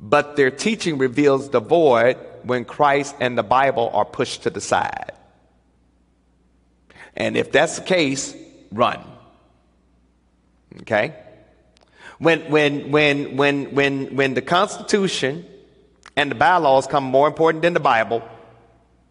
[0.00, 4.60] but their teaching reveals the void when Christ and the Bible are pushed to the
[4.60, 5.12] side.
[7.16, 8.34] And if that's the case,
[8.72, 9.04] run.
[10.82, 11.14] Okay?
[12.18, 15.44] When, when, when, when, when, when the Constitution
[16.16, 18.22] and the bylaws come more important than the Bible,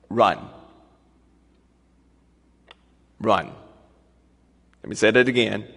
[0.10, 0.40] run.
[3.20, 3.52] Run.
[4.84, 5.68] Let me say that again.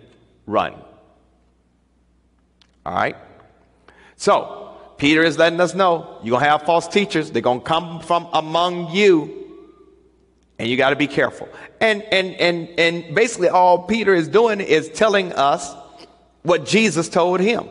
[0.47, 0.75] Run.
[2.85, 3.17] All right?
[4.17, 7.31] So, Peter is letting us know you're going to have false teachers.
[7.31, 9.39] They're going to come from among you.
[10.59, 11.49] And you got to be careful.
[11.81, 15.75] And, and, and, and basically, all Peter is doing is telling us
[16.43, 17.69] what Jesus told him.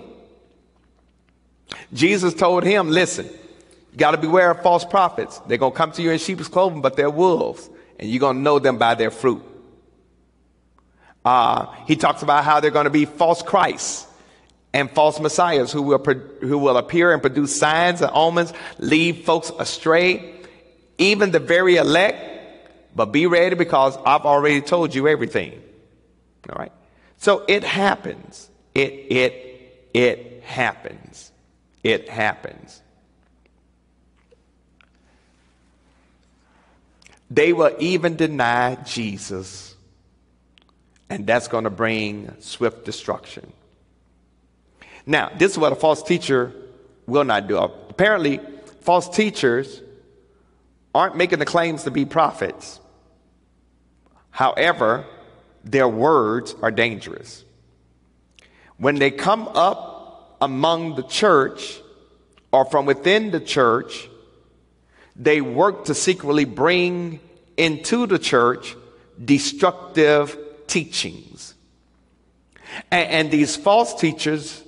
[1.93, 5.39] Jesus told him, listen, you got to beware of false prophets.
[5.47, 7.69] They're going to come to you in sheep's clothing, but they're wolves.
[7.99, 9.43] And you're going to know them by their fruit.
[11.23, 14.07] Uh, he talks about how they're going to be false Christs
[14.73, 19.51] and false messiahs who will, who will appear and produce signs and omens, lead folks
[19.59, 20.33] astray,
[20.97, 22.27] even the very elect.
[22.95, 25.61] But be ready because I've already told you everything.
[26.49, 26.71] All right.
[27.17, 28.49] So it happens.
[28.75, 31.31] It, it, it happens.
[31.83, 32.81] It happens.
[37.29, 39.73] They will even deny Jesus,
[41.09, 43.53] and that's going to bring swift destruction.
[45.05, 46.53] Now, this is what a false teacher
[47.07, 47.57] will not do.
[47.57, 48.39] Apparently,
[48.81, 49.81] false teachers
[50.93, 52.79] aren't making the claims to be prophets.
[54.29, 55.05] However,
[55.63, 57.43] their words are dangerous.
[58.77, 61.79] When they come up among the church
[62.51, 64.09] or from within the church,
[65.15, 67.19] they work to secretly bring
[67.57, 68.75] into the church
[69.23, 70.37] destructive
[70.67, 71.53] teachings.
[72.89, 74.63] And, and, these false teachers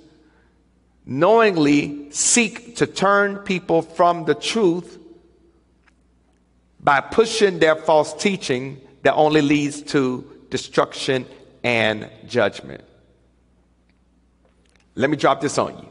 [1.05, 4.99] knowingly seek to turn people from the truth
[6.79, 11.25] by pushing their false teaching that only leads to destruction
[11.63, 12.83] and judgment.
[14.95, 15.89] Let me drop this on you.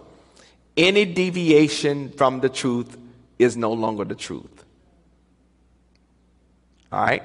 [0.76, 2.96] Any deviation from the truth
[3.38, 4.64] is no longer the truth.
[6.90, 7.22] All right?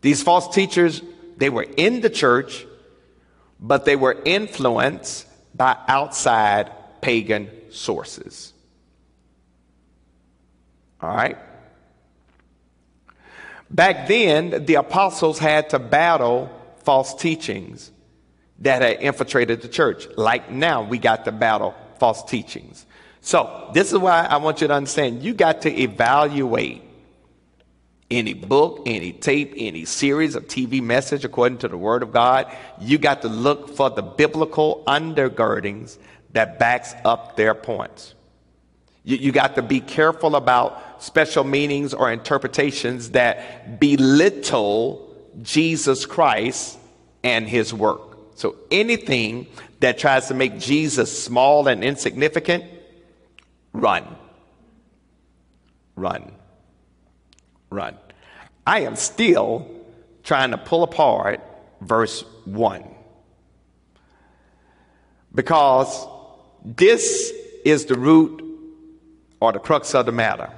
[0.00, 1.02] These false teachers,
[1.36, 2.66] they were in the church,
[3.58, 5.26] but they were influenced
[5.56, 6.70] by outside
[7.04, 8.54] pagan sources.
[11.02, 11.36] All right?
[13.68, 17.90] Back then, the apostles had to battle false teachings
[18.60, 20.08] that had infiltrated the church.
[20.16, 22.86] Like now, we got to battle false teachings.
[23.20, 26.82] So, this is why I want you to understand you got to evaluate
[28.10, 32.54] any book, any tape, any series of TV message according to the Word of God.
[32.80, 35.98] You got to look for the biblical undergirdings
[36.34, 38.14] that backs up their points.
[39.04, 46.78] You, you got to be careful about special meanings or interpretations that belittle Jesus Christ
[47.22, 48.18] and his work.
[48.34, 49.46] So anything
[49.80, 52.64] that tries to make Jesus small and insignificant,
[53.72, 54.04] run.
[55.96, 56.32] Run.
[57.70, 57.96] Run.
[58.66, 59.70] I am still
[60.24, 61.40] trying to pull apart
[61.80, 62.84] verse 1.
[65.34, 66.06] Because
[66.64, 67.32] this
[67.64, 68.42] is the root
[69.40, 70.50] or the crux of the matter.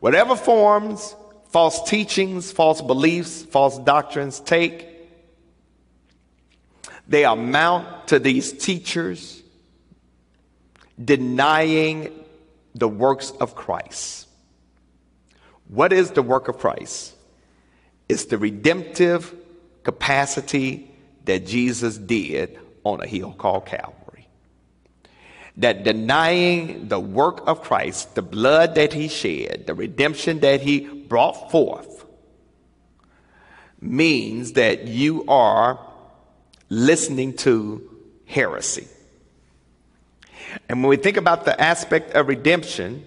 [0.00, 1.14] Whatever forms
[1.48, 4.86] false teachings, false beliefs, false doctrines take,
[7.08, 9.42] they amount to these teachers
[11.02, 12.24] denying
[12.74, 14.28] the works of Christ.
[15.68, 17.14] What is the work of Christ?
[18.08, 19.34] It's the redemptive
[19.82, 20.90] capacity
[21.24, 23.99] that Jesus did on a hill called Calvary.
[25.60, 30.80] That denying the work of Christ, the blood that he shed, the redemption that he
[30.80, 32.06] brought forth,
[33.80, 35.78] means that you are
[36.68, 37.88] listening to
[38.26, 38.86] heresy.
[40.68, 43.04] And when we think about the aspect of redemption,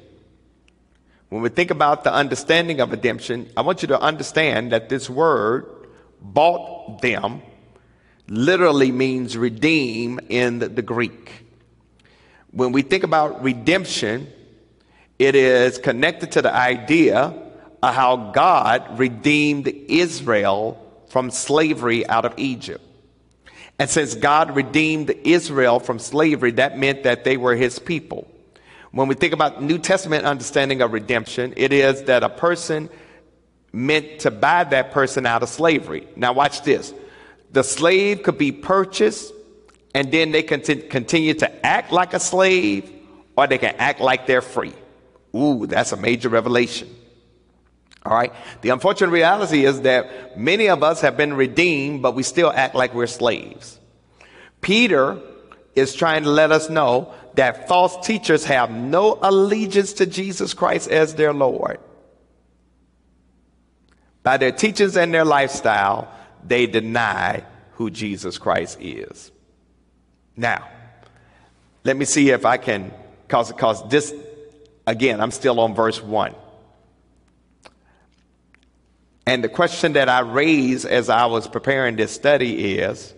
[1.29, 5.09] when we think about the understanding of redemption, I want you to understand that this
[5.09, 5.65] word,
[6.21, 7.41] bought them,
[8.27, 11.42] literally means redeem in the, Greek.
[12.53, 14.31] When we think about redemption,
[15.17, 17.33] it is connected to the idea
[17.81, 20.79] of how God redeemed Israel
[21.09, 22.83] from slavery out of Egypt.
[23.79, 28.29] And since God redeemed Israel from slavery, that meant that they were his people.
[28.91, 32.87] When we think about New Testament understanding of redemption, it is that a person
[33.71, 36.07] meant to buy that person out of slavery.
[36.15, 36.93] Now, watch this.
[37.51, 39.33] The slave could be purchased
[39.93, 42.91] and then they continue to act like a slave
[43.35, 44.73] or they can act like they're free.
[45.35, 46.89] Ooh, that's a major revelation.
[48.05, 48.33] All right.
[48.61, 52.75] The unfortunate reality is that many of us have been redeemed, but we still act
[52.75, 53.79] like we're slaves.
[54.61, 55.19] Peter
[55.75, 60.89] is trying to let us know that false teachers have no allegiance to Jesus Christ
[60.89, 61.79] as their Lord.
[64.21, 66.11] By their teachings and their lifestyle,
[66.45, 69.31] they deny who Jesus Christ is.
[70.35, 70.67] Now,
[71.83, 72.91] let me see if I can,
[73.27, 74.13] cause, cause this,
[74.87, 76.35] again, I'm still on verse 1.
[79.25, 83.13] And the question that I raised as I was preparing this study is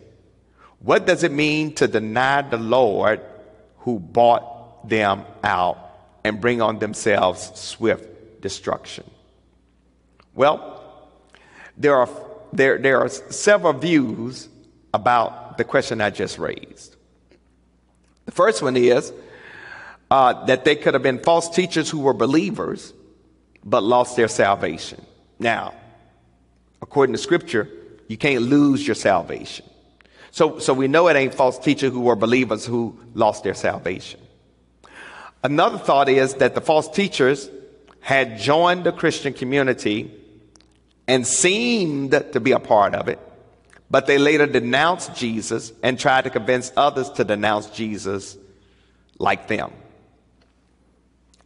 [0.80, 3.22] what does it mean to deny the Lord
[3.80, 5.80] who bought them out
[6.24, 9.10] and bring on themselves swift destruction?
[10.36, 11.10] Well,
[11.78, 12.10] there are,
[12.54, 14.48] there, there are several views
[14.94, 16.95] about the question I just raised.
[18.26, 19.14] The first one is
[20.12, 22.94] uh, that they could have been false teachers who were believers
[23.64, 25.04] but lost their salvation.
[25.40, 25.74] Now,
[26.82, 27.68] according to scripture,
[28.08, 29.66] you can't lose your salvation.
[30.32, 34.20] So, so we know it ain't false teachers who were believers who lost their salvation.
[35.44, 37.50] Another thought is that the false teachers
[38.02, 40.12] had joined the Christian community
[41.08, 43.20] and seemed to be a part of it,
[43.90, 48.38] but they later denounced Jesus and tried to convince others to denounce Jesus
[49.20, 49.72] like them.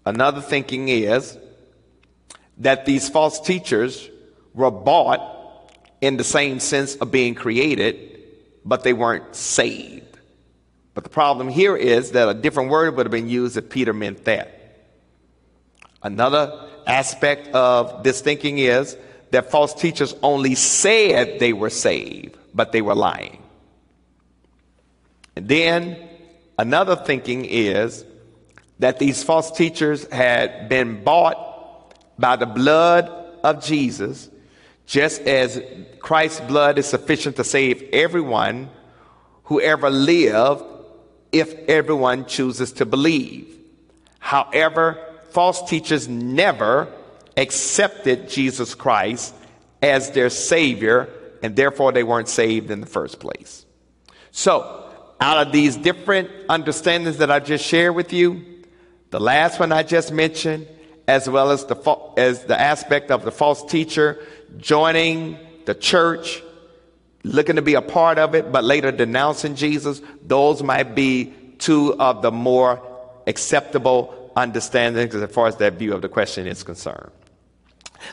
[0.06, 1.38] Another thinking is
[2.58, 4.10] that these false teachers
[4.54, 8.20] were bought in the same sense of being created,
[8.66, 10.18] but they weren't saved.
[10.94, 13.94] But the problem here is that a different word would have been used if Peter
[13.94, 14.56] meant that.
[16.02, 18.98] Another aspect of this thinking is
[19.32, 23.42] that false teachers only said they were saved, but they were lying.
[25.36, 25.98] And then
[26.58, 28.06] another thinking is
[28.80, 33.10] that these false teachers had been bought by the blood
[33.44, 34.30] of Jesus
[34.86, 35.62] just as
[36.00, 38.70] Christ's blood is sufficient to save everyone
[39.44, 40.64] who ever lived
[41.32, 43.56] if everyone chooses to believe.
[44.18, 44.98] However,
[45.30, 46.92] false teachers never
[47.40, 49.34] accepted Jesus Christ
[49.82, 51.10] as their Savior,
[51.42, 53.66] and therefore they weren't saved in the first place.
[54.32, 54.86] So,
[55.22, 58.46] out of these different understandings that I just shared with you,
[59.10, 60.68] the last one I just mentioned,
[61.08, 61.76] as well as the,
[62.18, 64.24] as the aspect of the false teacher
[64.58, 66.44] joining the church,
[67.24, 72.00] looking to be a part of it, but later denouncing Jesus, those might be two
[72.00, 72.82] of the more
[73.28, 77.12] acceptable understandings as far as that view of the question is concerned.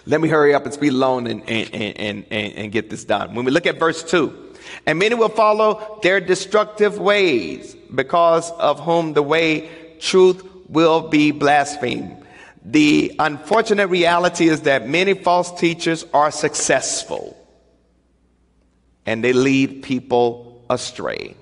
[0.06, 3.34] Let me hurry up and speed along and, and, and, and, and get this done.
[3.34, 4.54] When we look at verse 2,
[4.86, 9.70] and many will follow their destructive ways, because of whom the way
[10.00, 12.24] truth will be blasphemed.
[12.64, 17.36] The unfortunate reality is that many false teachers are successful
[19.04, 21.36] and they lead people astray.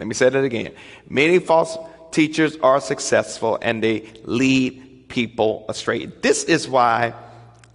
[0.00, 0.72] Let me say that again.
[1.08, 1.78] Many false
[2.10, 6.06] teachers are successful and they lead people astray.
[6.06, 7.14] This is why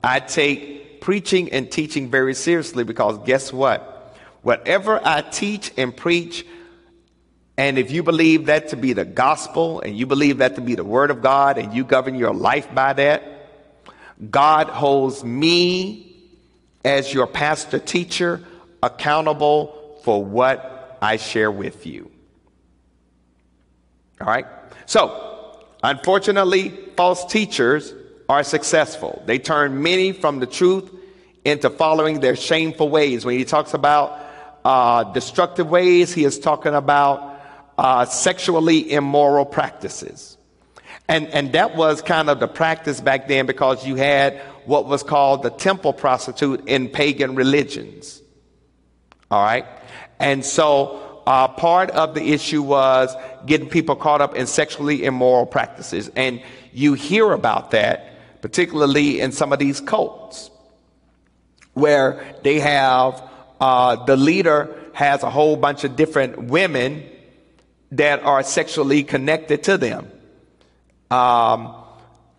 [0.03, 4.15] I take preaching and teaching very seriously because guess what?
[4.41, 6.45] Whatever I teach and preach,
[7.57, 10.75] and if you believe that to be the gospel and you believe that to be
[10.75, 13.23] the word of God and you govern your life by that,
[14.31, 16.15] God holds me
[16.83, 18.41] as your pastor teacher
[18.81, 22.11] accountable for what I share with you.
[24.19, 24.45] All right?
[24.85, 27.93] So, unfortunately, false teachers
[28.29, 29.21] are successful.
[29.25, 30.89] They turn many from the truth
[31.45, 33.25] into following their shameful ways.
[33.25, 34.19] When he talks about
[34.63, 37.39] uh, destructive ways, he is talking about
[37.77, 40.37] uh, sexually immoral practices.
[41.09, 45.03] And, and that was kind of the practice back then because you had what was
[45.03, 48.21] called the temple prostitute in pagan religions.
[49.29, 49.65] All right?
[50.19, 53.15] And so uh, part of the issue was
[53.45, 56.09] getting people caught up in sexually immoral practices.
[56.15, 56.41] And
[56.73, 60.51] you hear about that, particularly in some of these cults,
[61.73, 63.21] where they have
[63.59, 67.03] uh, the leader has a whole bunch of different women
[67.91, 70.11] that are sexually connected to them.
[71.09, 71.75] Um,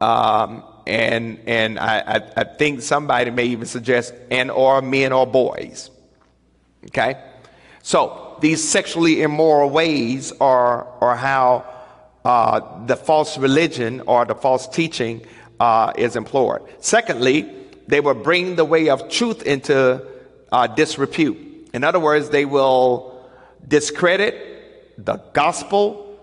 [0.01, 5.27] um, and and I, I, I, think somebody may even suggest and or men or
[5.27, 5.91] boys.
[6.87, 7.23] Okay,
[7.83, 11.65] so these sexually immoral ways are are how
[12.25, 15.25] uh, the false religion or the false teaching
[15.61, 16.63] uh, is employed.
[16.79, 17.51] Secondly,
[17.87, 20.05] they will bring the way of truth into
[20.51, 21.69] uh, disrepute.
[21.75, 23.25] In other words, they will
[23.67, 26.19] discredit the gospel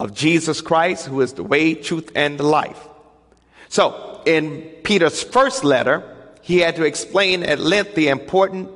[0.00, 2.88] of Jesus Christ, who is the way, truth, and life.
[3.68, 6.02] So, in Peter's first letter,
[6.42, 8.68] he had to explain at length the importance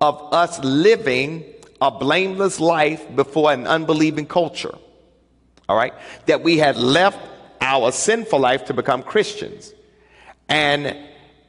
[0.00, 1.44] of us living
[1.80, 4.76] a blameless life before an unbelieving culture.
[5.68, 5.94] All right?
[6.26, 7.18] That we had left
[7.60, 9.72] our sinful life to become Christians.
[10.48, 10.96] And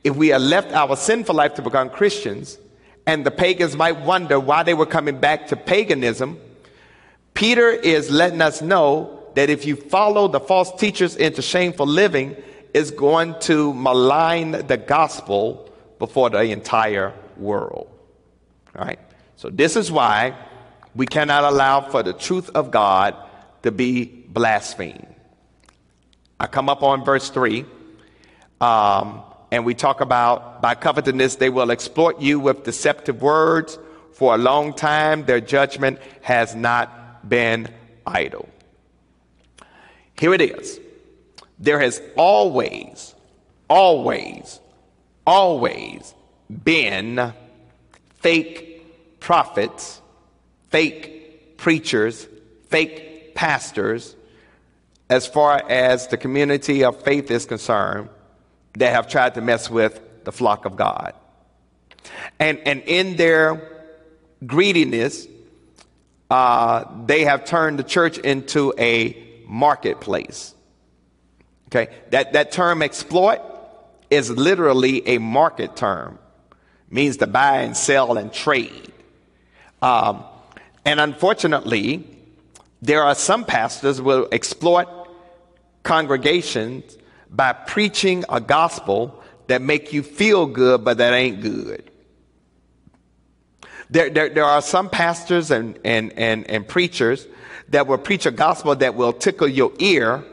[0.03, 2.57] if we had left our sinful life to become Christians,
[3.05, 6.39] and the pagans might wonder why they were coming back to paganism,
[7.33, 12.35] Peter is letting us know that if you follow the false teachers into shameful living,
[12.73, 17.89] is going to malign the gospel before the entire world.
[18.75, 18.99] All right?
[19.39, 20.35] So this is why
[20.93, 23.15] we cannot allow for the truth of God
[23.63, 25.07] to be blasphemed.
[26.37, 27.63] I come up on verse 3,
[28.59, 33.79] um, and we talk about by covetousness they will exploit you with deceptive words.
[34.11, 37.69] For a long time, their judgment has not been
[38.05, 38.49] idle.
[40.19, 40.81] Here it is.
[41.59, 43.15] There has always,
[43.69, 44.59] always,
[45.25, 46.13] always
[46.49, 47.31] been
[48.15, 48.68] fake
[49.19, 50.01] prophets,
[50.69, 52.27] fake preachers,
[52.69, 54.15] fake pastors,
[55.09, 58.09] as far as the community of faith is concerned,
[58.73, 61.13] that have tried to mess with the flock of God.
[62.39, 63.61] And, and in their
[64.45, 65.27] greediness,
[66.29, 70.53] uh, they have turned the church into a marketplace.
[71.67, 73.41] Okay, that, that term exploit
[74.09, 76.17] is literally a market term,
[76.87, 78.91] it means to buy and sell and trade.
[79.81, 80.23] Um,
[80.85, 82.07] and unfortunately,
[82.81, 84.87] there are some pastors will exploit
[85.83, 86.97] congregations
[87.29, 91.89] by preaching a gospel that make you feel good, but that ain't good.
[93.89, 97.27] There, there, there are some pastors and, and, and, and preachers
[97.69, 100.23] that will preach a gospel that will tickle your ear,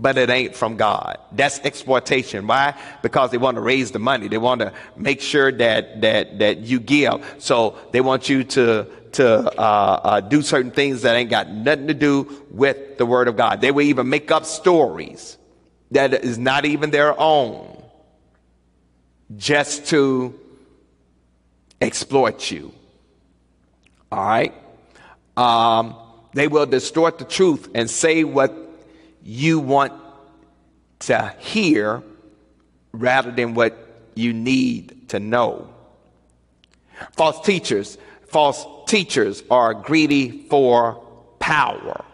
[0.00, 1.18] but it ain't from God.
[1.32, 2.46] That's exploitation.
[2.46, 2.74] Why?
[3.02, 4.28] Because they want to raise the money.
[4.28, 7.36] They want to make sure that that that you give.
[7.38, 11.88] So they want you to to uh, uh, do certain things that ain't got nothing
[11.88, 13.60] to do with the Word of God.
[13.60, 15.36] They will even make up stories
[15.90, 17.82] that is not even their own,
[19.36, 20.38] just to
[21.80, 22.72] exploit you.
[24.12, 24.54] All right?
[25.36, 25.96] Um,
[26.32, 28.54] they will distort the truth and say what
[29.22, 29.92] you want
[31.00, 32.02] to hear
[32.92, 33.76] rather than what
[34.14, 35.72] you need to know.
[37.12, 37.96] False teachers,
[38.26, 41.02] false teachers are greedy for
[41.38, 42.04] power,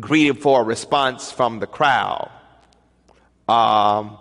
[0.00, 2.30] greedy for a response from the crowd.
[3.48, 4.18] Um,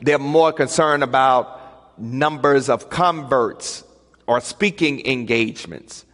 [0.00, 3.84] they're more concerned about numbers of converts
[4.26, 6.04] or speaking engagements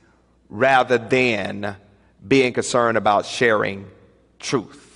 [0.48, 1.76] rather than
[2.26, 3.86] being concerned about sharing
[4.38, 4.87] truth.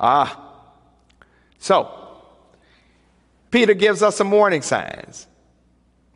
[0.00, 0.40] Ah,
[1.58, 1.90] so
[3.50, 5.26] Peter gives us some warning signs.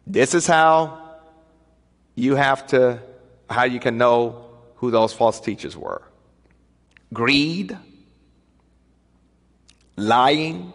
[0.06, 1.18] This is how
[2.14, 2.98] you have to,
[3.50, 6.02] how you can know who those false teachers were
[7.12, 7.76] greed,
[9.96, 10.72] lying,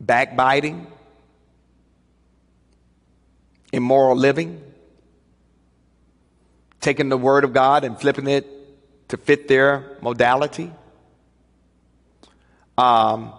[0.00, 0.86] backbiting,
[3.72, 4.60] immoral living,
[6.80, 8.57] taking the Word of God and flipping it
[9.08, 10.70] to fit their modality.
[12.76, 13.32] Um,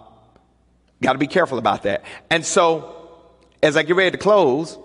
[1.02, 2.04] Got to be careful about that.
[2.28, 2.94] And so,
[3.62, 4.78] as I get ready to close,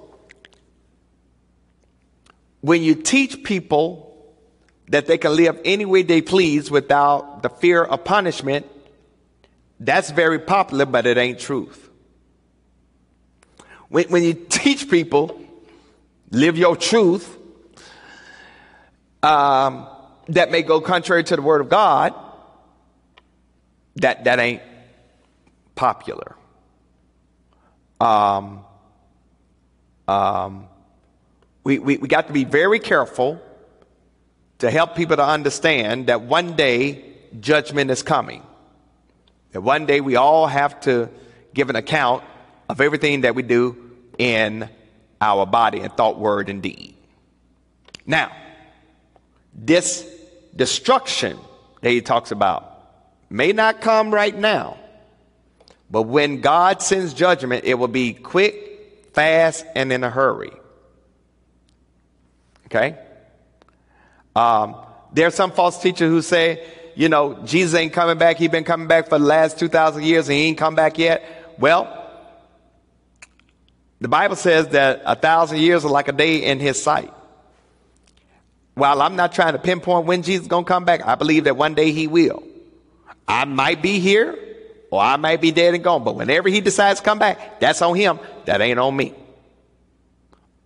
[2.62, 4.34] when you teach people
[4.88, 8.66] that they can live any way they please without the fear of punishment,
[9.80, 11.90] that's very popular, but it ain't truth.
[13.90, 15.42] When, when you teach people,
[16.32, 17.38] live your truth,
[19.22, 19.88] um,
[20.28, 22.14] that may go contrary to the word of God,
[23.98, 24.62] that, that ain't
[25.76, 26.36] popular.
[28.00, 28.66] Um,
[30.08, 30.68] um,
[31.64, 33.42] we, we, we got to be very careful
[34.60, 38.44] to help people to understand that one day judgment is coming.
[39.52, 41.10] That one day we all have to
[41.54, 42.24] give an account
[42.70, 44.70] of everything that we do in
[45.22, 46.96] our body and thought, word, and deed.
[48.06, 48.32] Now,
[49.54, 50.08] this
[50.56, 51.38] destruction
[51.82, 52.72] that he talks about
[53.30, 54.78] may not come right now,
[55.90, 60.54] but when God sends judgment, it will be quick, fast, and in a hurry.
[62.68, 62.98] Okay?
[64.36, 64.76] Um,
[65.14, 68.38] there are some false teachers who say, you know, Jesus ain't coming back.
[68.38, 71.24] He's been coming back for the last 2,000 years and he ain't come back yet.
[71.60, 72.06] Well,
[74.02, 77.14] the Bible says that a thousand years are like a day in his sight.
[78.76, 81.46] While I'm not trying to pinpoint when Jesus is going to come back, I believe
[81.46, 82.44] that one day he will.
[83.28, 84.38] I might be here
[84.92, 87.82] or I might be dead and gone, but whenever he decides to come back, that's
[87.82, 88.20] on him.
[88.46, 89.16] That ain't on me.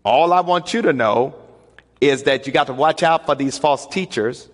[0.03, 1.35] All I want you to know
[2.01, 4.49] is that you got to watch out for these false teachers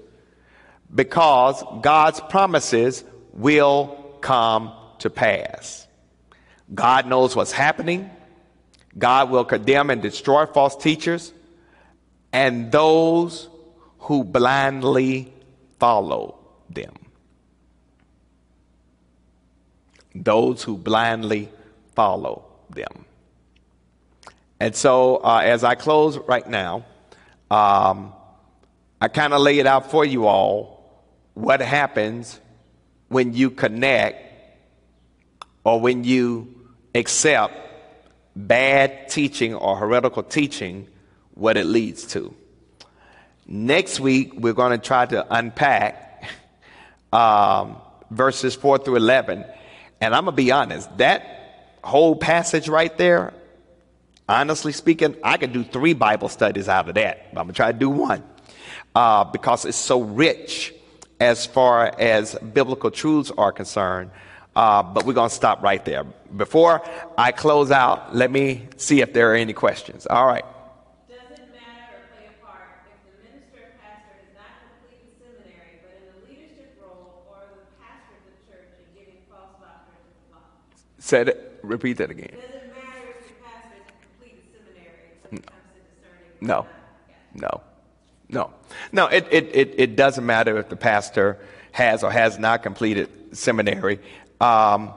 [0.93, 3.03] because God's promises
[3.33, 5.87] will come to pass.
[6.73, 8.09] God knows what's happening.
[8.97, 11.31] God will condemn and destroy false teachers
[12.35, 13.47] and those
[13.99, 15.31] who blindly
[15.79, 16.37] follow
[16.69, 16.93] them.
[20.13, 21.47] Those who blindly
[21.95, 23.05] follow them.
[24.59, 26.83] And so, uh, as I close right now,
[27.49, 28.11] um,
[28.99, 32.41] I kind of lay it out for you all what happens
[33.07, 34.61] when you connect
[35.63, 36.53] or when you
[36.93, 37.53] accept
[38.35, 40.89] bad teaching or heretical teaching,
[41.35, 42.33] what it leads to.
[43.47, 46.23] Next week, we're going to try to unpack
[47.13, 47.77] um,
[48.09, 49.45] verses 4 through 11.
[50.01, 53.33] And I'm going to be honest, that whole passage right there,
[54.27, 57.27] honestly speaking, I could do three Bible studies out of that.
[57.29, 58.23] I'm going to try to do one
[58.95, 60.73] uh, because it's so rich
[61.19, 64.11] as far as biblical truths are concerned.
[64.55, 66.05] Uh, but we're going to stop right there.
[66.05, 66.81] Before
[67.17, 70.07] I close out, let me see if there are any questions.
[70.07, 70.45] All right.
[71.09, 75.11] Does it matter or play a part if the minister or pastor has not completed
[75.19, 79.59] seminary, but in a leadership role or the pastor of the church and giving false
[79.59, 80.55] doctrine to the flock?
[81.05, 81.59] Said it.
[81.61, 82.31] Repeat that again.
[82.31, 86.31] Does it matter if the pastor has completed seminary when it comes to discerning?
[86.41, 86.65] No.
[87.35, 87.61] No.
[88.27, 88.53] No.
[88.91, 91.37] No, it, it, it, it doesn't matter if the pastor
[91.73, 93.99] has or has not completed seminary.
[94.41, 94.93] Um,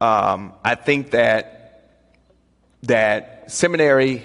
[0.00, 1.92] um, I think that
[2.82, 4.24] that seminary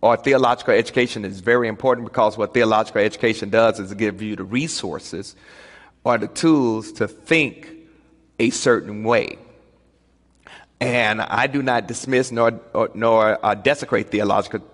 [0.00, 4.44] or theological education is very important because what theological education does is give you the
[4.44, 5.36] resources
[6.02, 7.70] or the tools to think
[8.38, 9.36] a certain way.
[10.80, 14.66] And I do not dismiss nor, or, nor uh, desecrate theological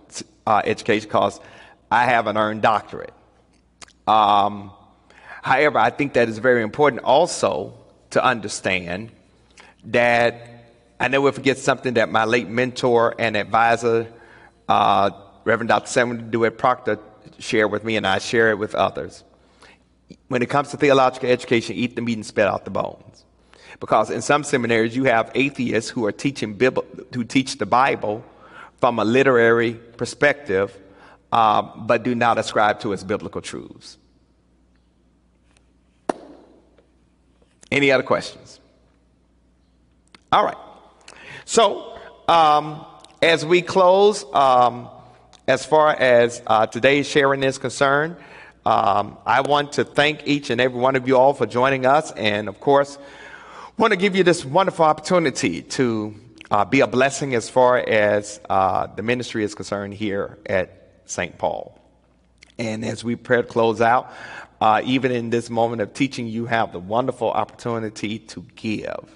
[0.47, 1.41] uh, education because
[1.91, 3.13] I have an earned doctorate.
[4.07, 4.71] Um,
[5.43, 7.75] however, I think that is very important also
[8.11, 9.11] to understand
[9.87, 10.57] that
[10.99, 14.11] I never forget something that my late mentor and advisor,
[14.69, 15.11] uh,
[15.45, 15.89] Reverend Dr.
[15.89, 16.99] Samuel DeWitt Proctor,
[17.39, 19.25] shared with me, and I share it with others.
[20.29, 23.26] When it comes to theological education, eat the meat and spit out the bones.
[23.81, 28.25] Because in some seminaries, you have atheists who are teaching Bibl- who teach the Bible
[28.81, 30.77] from a literary perspective,
[31.33, 33.99] uh, but do not ascribe to its biblical truths.
[37.71, 38.61] Any other questions?
[40.33, 40.57] All right.
[41.45, 41.99] So,
[42.29, 42.85] um,
[43.23, 44.89] as we close, um,
[45.49, 48.17] as far as uh, today's sharing is concerned,
[48.65, 52.11] um, I want to thank each and every one of you all for joining us,
[52.13, 52.99] and of course,
[53.79, 56.15] want to give you this wonderful opportunity to
[56.51, 61.37] uh, be a blessing as far as uh, the ministry is concerned here at St.
[61.37, 61.79] Paul.
[62.59, 64.11] And as we pray to close out,
[64.63, 69.15] uh, even in this moment of teaching, you have the wonderful opportunity to give.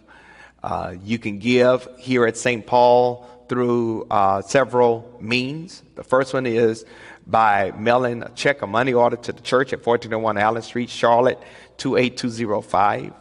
[0.62, 2.66] Uh, you can give here at St.
[2.66, 5.82] Paul through uh, several means.
[5.94, 6.84] The first one is
[7.26, 11.38] by mailing a check or money order to the church at 1401 Allen Street, Charlotte
[11.78, 13.14] 28205.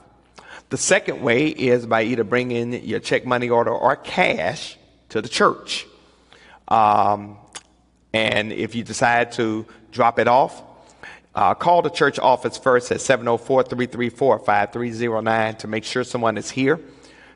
[0.70, 4.78] The second way is by either bringing your check, money order, or cash
[5.10, 5.88] to the church.
[6.68, 7.38] Um,
[8.14, 10.62] and if you decide to drop it off,
[11.34, 16.52] uh, call the church office first at 704 334 5309 to make sure someone is
[16.52, 16.80] here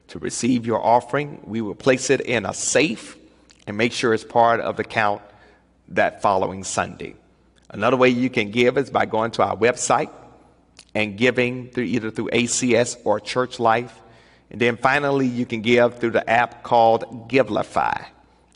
[0.10, 1.40] to receive your offering.
[1.44, 3.18] We will place it in a safe
[3.66, 5.22] and make sure it's part of the count
[5.90, 7.16] that following Sunday.
[7.70, 10.12] Another way you can give is by going to our website
[10.96, 14.00] and giving through either through ACS or Church Life.
[14.50, 18.06] And then finally, you can give through the app called Givelify.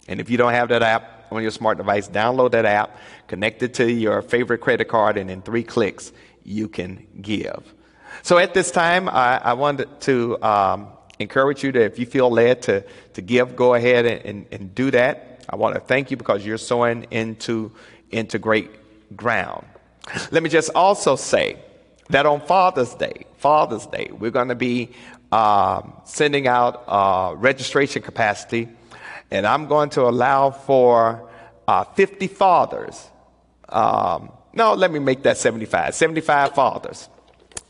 [0.07, 3.63] And if you don't have that app on your smart device, download that app, connect
[3.63, 6.11] it to your favorite credit card, and in three clicks,
[6.43, 7.73] you can give.
[8.21, 10.87] So at this time, I, I wanted to um,
[11.19, 12.83] encourage you to, if you feel led to,
[13.13, 15.45] to give, go ahead and, and, and do that.
[15.49, 17.71] I want to thank you because you're sowing into,
[18.11, 18.69] into great
[19.15, 19.65] ground.
[20.31, 21.57] Let me just also say
[22.09, 24.89] that on Father's Day, Father's Day, we're going to be
[25.31, 28.69] um, sending out uh, registration capacity,
[29.29, 31.29] and I'm going to allow for
[31.67, 33.09] uh, 50 fathers.
[33.69, 35.93] Um, no, let me make that 75.
[35.93, 37.09] 75 fathers.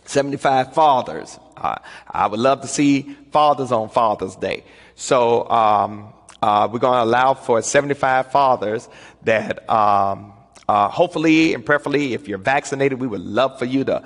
[0.05, 1.39] 75 fathers.
[1.57, 1.75] Uh,
[2.09, 4.63] I would love to see fathers on Father's Day.
[4.95, 8.87] So um, uh, we're going to allow for 75 fathers
[9.23, 10.33] that um,
[10.67, 14.03] uh, hopefully and prayerfully, if you're vaccinated, we would love for you to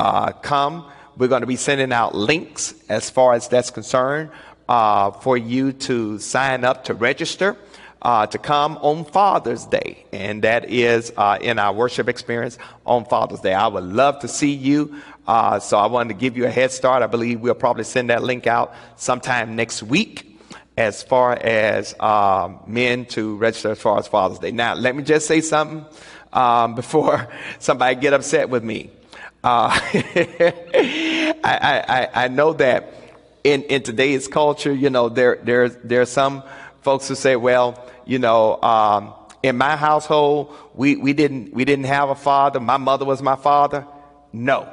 [0.00, 0.90] uh, come.
[1.16, 4.30] We're going to be sending out links as far as that's concerned
[4.68, 7.56] uh, for you to sign up to register.
[8.04, 13.04] Uh, to come on Father's Day, and that is uh, in our worship experience on
[13.04, 13.54] Father's Day.
[13.54, 16.72] I would love to see you, uh, so I wanted to give you a head
[16.72, 17.04] start.
[17.04, 20.31] I believe we'll probably send that link out sometime next week
[20.76, 24.52] as far as um, men to register as far as Father's Day.
[24.52, 25.84] Now, let me just say something
[26.32, 28.90] um, before somebody get upset with me.
[29.44, 29.68] Uh,
[31.44, 32.94] I, I, I know that
[33.44, 36.42] in, in today's culture, you know, there, there, there are some
[36.82, 41.86] folks who say, well, you know, um, in my household, we, we, didn't, we didn't
[41.86, 42.60] have a father.
[42.60, 43.86] My mother was my father.
[44.32, 44.72] No.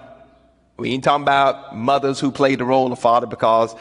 [0.78, 3.76] We ain't talking about mothers who played the role of father because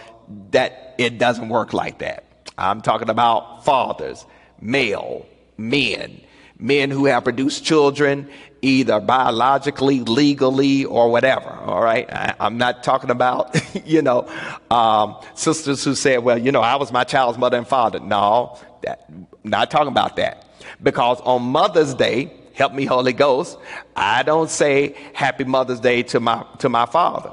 [0.50, 2.24] that it doesn't work like that.
[2.56, 4.26] I'm talking about fathers,
[4.60, 5.26] male,
[5.56, 6.20] men,
[6.58, 8.28] men who have produced children
[8.62, 11.50] either biologically, legally, or whatever.
[11.50, 12.12] All right.
[12.12, 13.56] I, am not talking about,
[13.86, 14.28] you know,
[14.70, 18.00] um, sisters who said, well, you know, I was my child's mother and father.
[18.00, 19.08] No, that,
[19.44, 20.44] not talking about that.
[20.82, 23.58] Because on Mother's Day, help me, Holy Ghost,
[23.94, 27.32] I don't say Happy Mother's Day to my, to my father.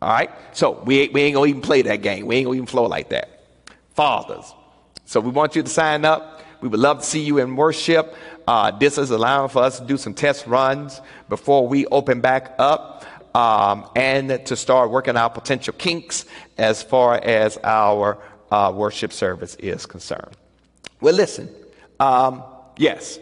[0.00, 0.30] All right.
[0.52, 2.26] So we, we ain't to even play that game.
[2.26, 3.44] We ain't to even flow like that.
[3.94, 4.54] Fathers.
[5.04, 6.42] So we want you to sign up.
[6.60, 8.14] We would love to see you in worship.
[8.46, 12.54] Uh, this is allowing for us to do some test runs before we open back
[12.58, 16.24] up um, and to start working out potential kinks
[16.56, 18.18] as far as our
[18.50, 20.36] uh, worship service is concerned.
[21.00, 21.48] Well, listen.
[22.00, 22.42] Um,
[22.76, 23.18] yes.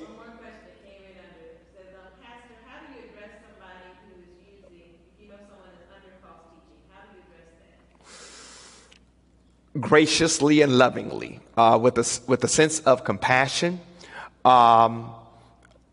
[9.81, 13.81] Graciously and lovingly, uh, with, a, with a sense of compassion,
[14.45, 15.13] um,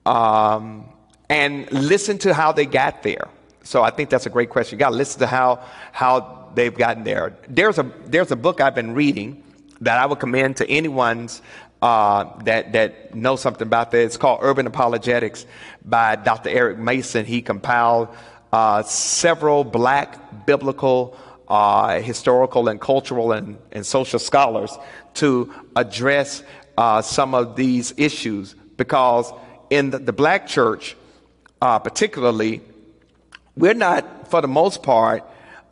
[0.05, 0.85] um,
[1.29, 3.27] and listen to how they got there.
[3.63, 4.77] So I think that's a great question.
[4.77, 5.63] You got to listen to how
[5.93, 7.35] how they've gotten there.
[7.47, 9.41] There's a there's a book I've been reading
[9.81, 11.41] that I would commend to anyone's
[11.81, 14.01] uh, that that knows something about that.
[14.01, 15.45] It's called Urban Apologetics
[15.85, 16.49] by Dr.
[16.49, 17.25] Eric Mason.
[17.25, 18.09] He compiled
[18.51, 21.17] uh, several black biblical,
[21.47, 24.77] uh, historical, and cultural and, and social scholars
[25.15, 26.43] to address
[26.77, 29.31] uh, some of these issues because
[29.69, 30.95] in the, the black church,
[31.61, 32.61] uh, particularly,
[33.55, 35.23] we're not, for the most part,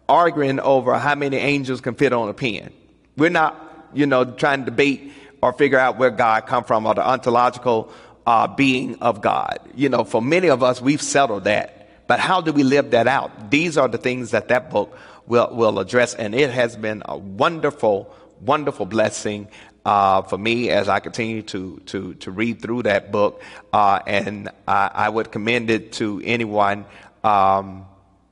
[0.07, 2.71] arguing over how many angels can fit on a pen.
[3.17, 6.93] We're not, you know, trying to debate or figure out where God come from or
[6.93, 7.91] the ontological
[8.25, 9.59] uh, being of God.
[9.75, 12.07] You know, for many of us, we've settled that.
[12.07, 13.51] But how do we live that out?
[13.51, 14.97] These are the things that that book
[15.27, 16.13] will, will address.
[16.13, 19.47] And it has been a wonderful, wonderful blessing
[19.85, 23.41] uh, for me as I continue to to to read through that book,
[23.73, 26.85] uh, and I, I, would commend it to anyone
[27.23, 27.85] um,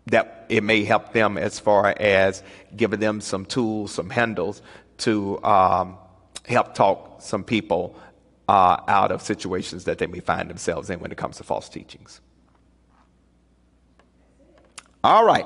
[0.05, 2.43] that it may help them as far as
[2.75, 4.61] giving them some tools, some handles
[4.99, 5.97] to um,
[6.45, 7.95] help talk some people
[8.47, 11.69] uh, out of situations that they may find themselves in when it comes to false
[11.69, 12.21] teachings.
[15.03, 15.45] All right.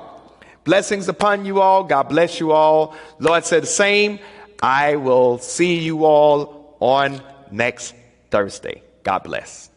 [0.64, 1.84] Blessings upon you all.
[1.84, 2.96] God bless you all.
[3.20, 4.20] Lord said the same.
[4.62, 7.94] I will see you all on next
[8.32, 8.82] Thursday.
[9.04, 9.70] God bless.